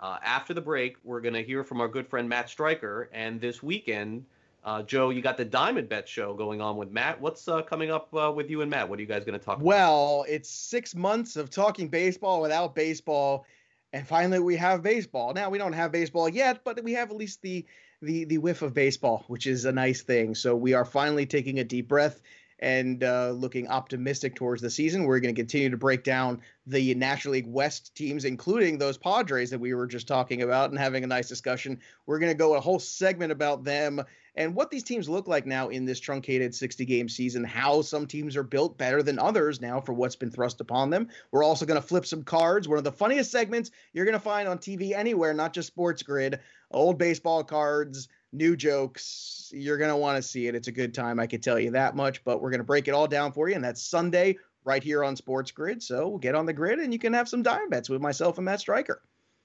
[0.00, 3.10] uh, after the break, we're going to hear from our good friend Matt Striker.
[3.12, 4.24] And this weekend,
[4.64, 7.20] uh, Joe, you got the Diamond Bet show going on with Matt.
[7.20, 8.88] What's uh, coming up uh, with you and Matt?
[8.88, 10.28] What are you guys going to talk well, about?
[10.28, 13.46] it's six months of talking baseball without baseball
[13.92, 15.32] and finally we have baseball.
[15.34, 17.64] Now we don't have baseball yet, but we have at least the
[18.02, 20.34] the the whiff of baseball, which is a nice thing.
[20.34, 22.20] So we are finally taking a deep breath
[22.60, 25.04] and uh, looking optimistic towards the season.
[25.04, 29.50] We're going to continue to break down the National League West teams, including those Padres
[29.50, 31.78] that we were just talking about and having a nice discussion.
[32.06, 34.02] We're going to go a whole segment about them
[34.34, 38.06] and what these teams look like now in this truncated 60 game season, how some
[38.06, 41.08] teams are built better than others now for what's been thrust upon them.
[41.30, 42.68] We're also going to flip some cards.
[42.68, 46.02] One of the funniest segments you're going to find on TV anywhere, not just Sports
[46.02, 49.50] Grid, old baseball cards new jokes.
[49.54, 50.54] You're going to want to see it.
[50.54, 52.24] It's a good time, I can tell you that much.
[52.24, 53.54] But we're going to break it all down for you.
[53.54, 55.82] And that's Sunday right here on Sports Grid.
[55.82, 58.38] So we'll get on the grid and you can have some dime bets with myself
[58.38, 59.02] and Matt Striker.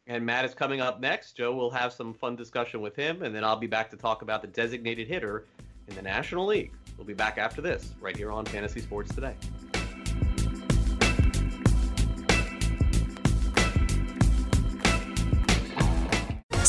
[0.08, 1.38] And Matt is coming up next.
[1.38, 3.24] Joe will have some fun discussion with him.
[3.24, 5.46] And then I'll be back to talk about the designated hitter
[5.88, 6.72] in the National League.
[6.98, 9.36] We'll be back after this right here on Fantasy Sports Today.